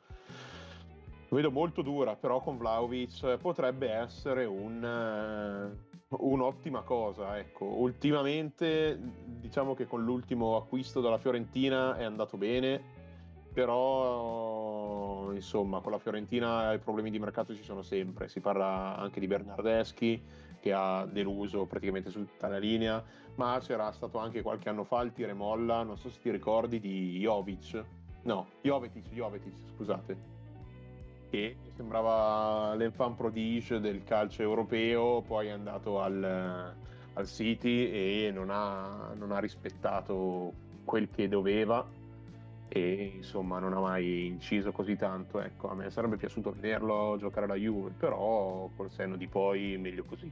lo 1.29 1.37
vedo 1.37 1.51
molto 1.51 1.83
dura, 1.83 2.15
però 2.15 2.41
con 2.41 2.57
Vlaovic 2.57 3.39
potrebbe 3.39 3.91
essere 3.91 4.45
un, 4.45 5.77
uh, 6.09 6.33
un'ottima 6.33 6.83
cosa. 6.83 7.37
Ecco. 7.39 7.65
Ultimamente 7.65 8.99
diciamo 9.25 9.75
che 9.75 9.87
con 9.87 10.05
l'ultimo 10.05 10.57
acquisto 10.57 11.01
dalla 11.01 11.19
Fiorentina 11.19 11.97
è 11.97 12.05
andato 12.05 12.37
bene, 12.37 12.81
però 13.53 15.33
insomma 15.33 15.81
con 15.81 15.91
la 15.93 15.99
Fiorentina 15.99 16.73
i 16.73 16.79
problemi 16.79 17.11
di 17.11 17.19
mercato 17.19 17.55
ci 17.55 17.65
sono 17.65 17.83
sempre. 17.83 18.29
Si 18.29 18.41
parla 18.41 18.97
anche 18.97 19.19
di 19.19 19.27
Bernardeschi 19.27 20.23
che 20.61 20.73
ha 20.73 21.07
deluso 21.07 21.67
praticamente 21.67 22.11
su 22.11 22.25
tutta 22.25 22.47
la 22.49 22.59
linea, 22.59 23.03
ma 23.35 23.59
c'era 23.61 23.91
stato 23.91 24.19
anche 24.19 24.43
qualche 24.43 24.69
anno 24.69 24.85
fa 24.85 25.01
il 25.03 25.13
tire 25.13 25.33
molla, 25.33 25.83
non 25.83 25.97
so 25.97 26.09
se 26.09 26.21
ti 26.21 26.31
ricordi, 26.31 26.79
di 26.79 27.19
Jovic. 27.19 27.85
No, 28.23 28.47
Jovetic, 28.63 29.09
Jovetic, 29.11 29.55
scusate 29.75 30.36
che 31.31 31.57
sembrava 31.75 32.75
l'enfant 32.75 33.17
prodige 33.17 33.81
del 33.81 34.05
calcio 34.05 34.43
europeo, 34.43 35.23
poi 35.23 35.49
è 35.49 35.51
andato 35.51 36.01
al, 36.01 36.75
al 37.13 37.27
City 37.27 37.91
e 37.91 38.31
non 38.33 38.51
ha, 38.51 39.13
non 39.15 39.33
ha 39.33 39.39
rispettato 39.39 40.53
quel 40.85 41.09
che 41.11 41.29
doveva 41.29 41.87
e 42.69 43.13
insomma 43.17 43.59
non 43.59 43.73
ha 43.73 43.81
mai 43.81 44.27
inciso 44.27 44.73
così 44.73 44.97
tanto. 44.97 45.41
Ecco, 45.41 45.71
a 45.71 45.75
me 45.75 45.91
sarebbe 45.91 46.17
piaciuto 46.17 46.53
vederlo 46.53 47.17
giocare 47.19 47.47
alla 47.47 47.55
Juve, 47.55 47.91
però 47.91 48.69
col 48.77 48.91
senno 48.91 49.17
di 49.17 49.27
poi 49.29 49.77
meglio 49.79 50.05
così. 50.05 50.31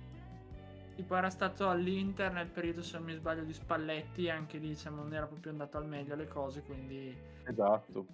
Tipo 0.95 1.17
era 1.17 1.31
stato 1.31 1.69
all'Inter 1.69 2.33
nel 2.33 2.47
periodo, 2.47 2.83
se 2.83 2.97
non 2.99 3.07
mi 3.07 3.15
sbaglio, 3.15 3.43
di 3.43 3.53
Spalletti, 3.53 4.31
anche 4.31 4.59
lì 4.59 4.69
diciamo, 4.69 5.03
non 5.03 5.13
era 5.13 5.27
proprio 5.27 5.51
andato 5.51 5.77
al 5.77 5.87
meglio 5.87 6.15
le 6.15 6.29
cose, 6.29 6.63
quindi... 6.63 7.13
Esatto. 7.45 8.07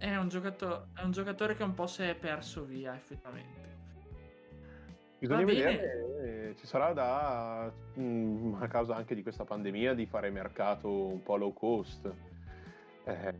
È 0.00 0.16
un, 0.16 0.28
giocatore, 0.28 0.86
è 0.94 1.02
un 1.02 1.10
giocatore 1.10 1.54
che 1.54 1.62
un 1.62 1.74
po' 1.74 1.86
si 1.86 2.02
è 2.02 2.14
perso 2.14 2.64
via, 2.64 2.94
effettivamente. 2.94 3.68
Bisogna 5.18 5.44
vedere, 5.44 5.82
eh, 6.22 6.54
ci 6.56 6.66
sarà 6.66 6.94
da, 6.94 7.70
mh, 7.92 8.02
mm, 8.02 8.54
a 8.62 8.66
causa 8.66 8.96
anche 8.96 9.14
di 9.14 9.22
questa 9.22 9.44
pandemia, 9.44 9.92
di 9.92 10.06
fare 10.06 10.30
mercato 10.30 10.90
un 10.90 11.22
po' 11.22 11.36
low 11.36 11.52
cost. 11.52 12.10
Eh, 13.04 13.34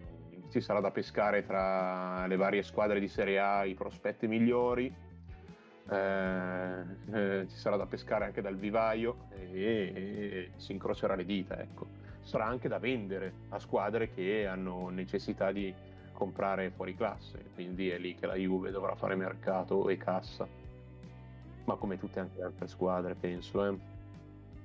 ci 0.51 0.61
sarà 0.61 0.81
da 0.81 0.91
pescare 0.91 1.47
tra 1.47 2.27
le 2.27 2.37
varie 2.37 2.63
squadre 2.63 3.01
di 3.01 3.09
Serie 3.09 3.39
A 3.39 3.65
i 3.65 3.73
prospetti 3.73 4.27
migliori. 4.27 4.95
Eh, 5.89 6.85
eh, 7.11 7.47
ci 7.49 7.57
sarà 7.57 7.77
da 7.77 7.87
pescare 7.87 8.27
anche 8.27 8.43
dal 8.43 8.57
vivaio 8.57 9.29
e, 9.31 9.49
e 9.55 10.51
si 10.57 10.73
incrocerà 10.73 11.15
le 11.15 11.25
dita. 11.25 11.59
Ecco. 11.59 11.87
Sarà 12.21 12.45
anche 12.45 12.69
da 12.69 12.79
vendere 12.79 13.33
a 13.49 13.59
squadre 13.59 14.11
che 14.11 14.47
hanno 14.47 14.91
necessità 14.91 15.51
di 15.53 15.75
comprare 16.21 16.71
fuori 16.71 16.95
classe, 16.95 17.43
quindi 17.55 17.89
è 17.89 17.97
lì 17.97 18.15
che 18.15 18.27
la 18.27 18.35
Juve 18.35 18.71
dovrà 18.71 18.95
fare 18.95 19.15
mercato 19.15 19.89
e 19.89 19.97
cassa. 19.97 20.47
Ma 21.65 21.77
come 21.77 21.99
tutte 21.99 22.21
anche 22.21 22.37
le 22.37 22.45
altre 22.45 22.69
squadre, 22.69 23.15
penso. 23.15 23.65
Eh. 23.65 23.79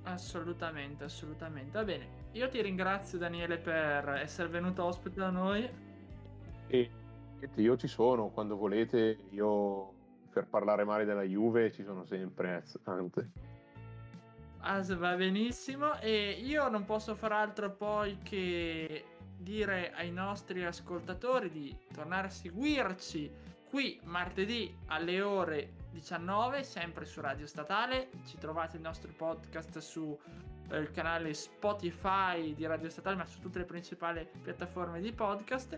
Assolutamente, 0.04 1.06
assolutamente. 1.06 1.72
Va 1.72 1.86
bene, 1.86 2.08
io 2.34 2.50
ti 2.50 2.62
ringrazio 2.62 3.18
Daniele 3.18 3.58
per 3.58 4.10
essere 4.22 4.50
venuto 4.50 4.84
ospite 4.84 5.16
da 5.18 5.30
noi. 5.30 5.70
E 6.68 6.90
io 7.56 7.78
ci 7.78 7.88
sono, 7.88 8.28
quando 8.32 8.58
volete, 8.58 9.18
io 9.30 9.94
per 10.34 10.48
parlare 10.48 10.84
male 10.84 11.06
della 11.06 11.24
Juve 11.24 11.72
ci 11.72 11.86
sono 11.86 12.04
sempre, 12.04 12.66
anzi. 12.84 13.32
Ah, 14.60 14.82
va 14.98 15.16
benissimo 15.16 16.00
e 16.02 16.32
io 16.32 16.68
non 16.68 16.84
posso 16.84 17.16
far 17.16 17.32
altro 17.32 17.72
poi 17.72 18.18
che 18.24 19.06
dire 19.38 19.92
ai 19.94 20.12
nostri 20.12 20.64
ascoltatori 20.64 21.50
di 21.50 21.78
tornare 21.94 22.28
a 22.28 22.32
seguirci 22.32 23.32
qui 23.70 24.00
martedì 24.04 24.74
alle 24.86 25.22
ore 25.22 25.74
19, 25.92 26.64
sempre 26.64 27.06
su 27.06 27.22
Radio 27.22 27.46
Statale. 27.46 28.10
Ci 28.26 28.38
trovate 28.38 28.78
il 28.78 28.82
nostro 28.82 29.12
podcast 29.16 29.78
sul 29.80 30.18
eh, 30.70 30.92
canale 30.92 31.34
Spotify 31.34 32.54
di 32.54 32.66
Radio 32.66 32.90
Statale, 32.90 33.16
ma 33.16 33.26
su 33.26 33.40
tutte 33.40 33.60
le 33.60 33.66
principali 33.66 34.28
piattaforme 34.42 35.02
di 35.02 35.12
podcast. 35.12 35.78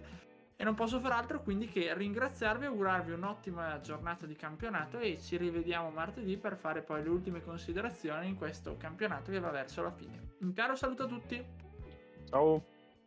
E 0.60 0.64
non 0.64 0.74
posso 0.74 0.99
far 0.99 1.12
altro 1.12 1.41
quindi 1.41 1.68
che 1.68 1.93
ringraziarvi 1.93 2.66
e 2.66 2.68
augurarvi 2.68 3.12
un'ottima 3.12 3.80
giornata 3.80 4.26
di 4.26 4.36
campionato 4.36 4.97
e 4.97 5.20
ci 5.20 5.38
rivediamo 5.38 5.91
martedì 5.91 6.36
per 6.38 6.58
fare 6.58 6.82
poi 6.82 7.03
le 7.03 7.10
ultime 7.10 7.43
considerazioni 7.43 8.28
in 8.28 8.36
questo 8.36 8.76
campionato 8.76 9.32
che 9.32 9.39
va 9.39 9.51
verso 9.51 9.84
la 9.84 9.91
fine. 9.91 10.36
Un 10.39 10.53
caro 10.53 10.76
saluto 10.76 11.03
a 11.03 11.08
tutti. 11.08 11.45
Ciao. 12.28 12.76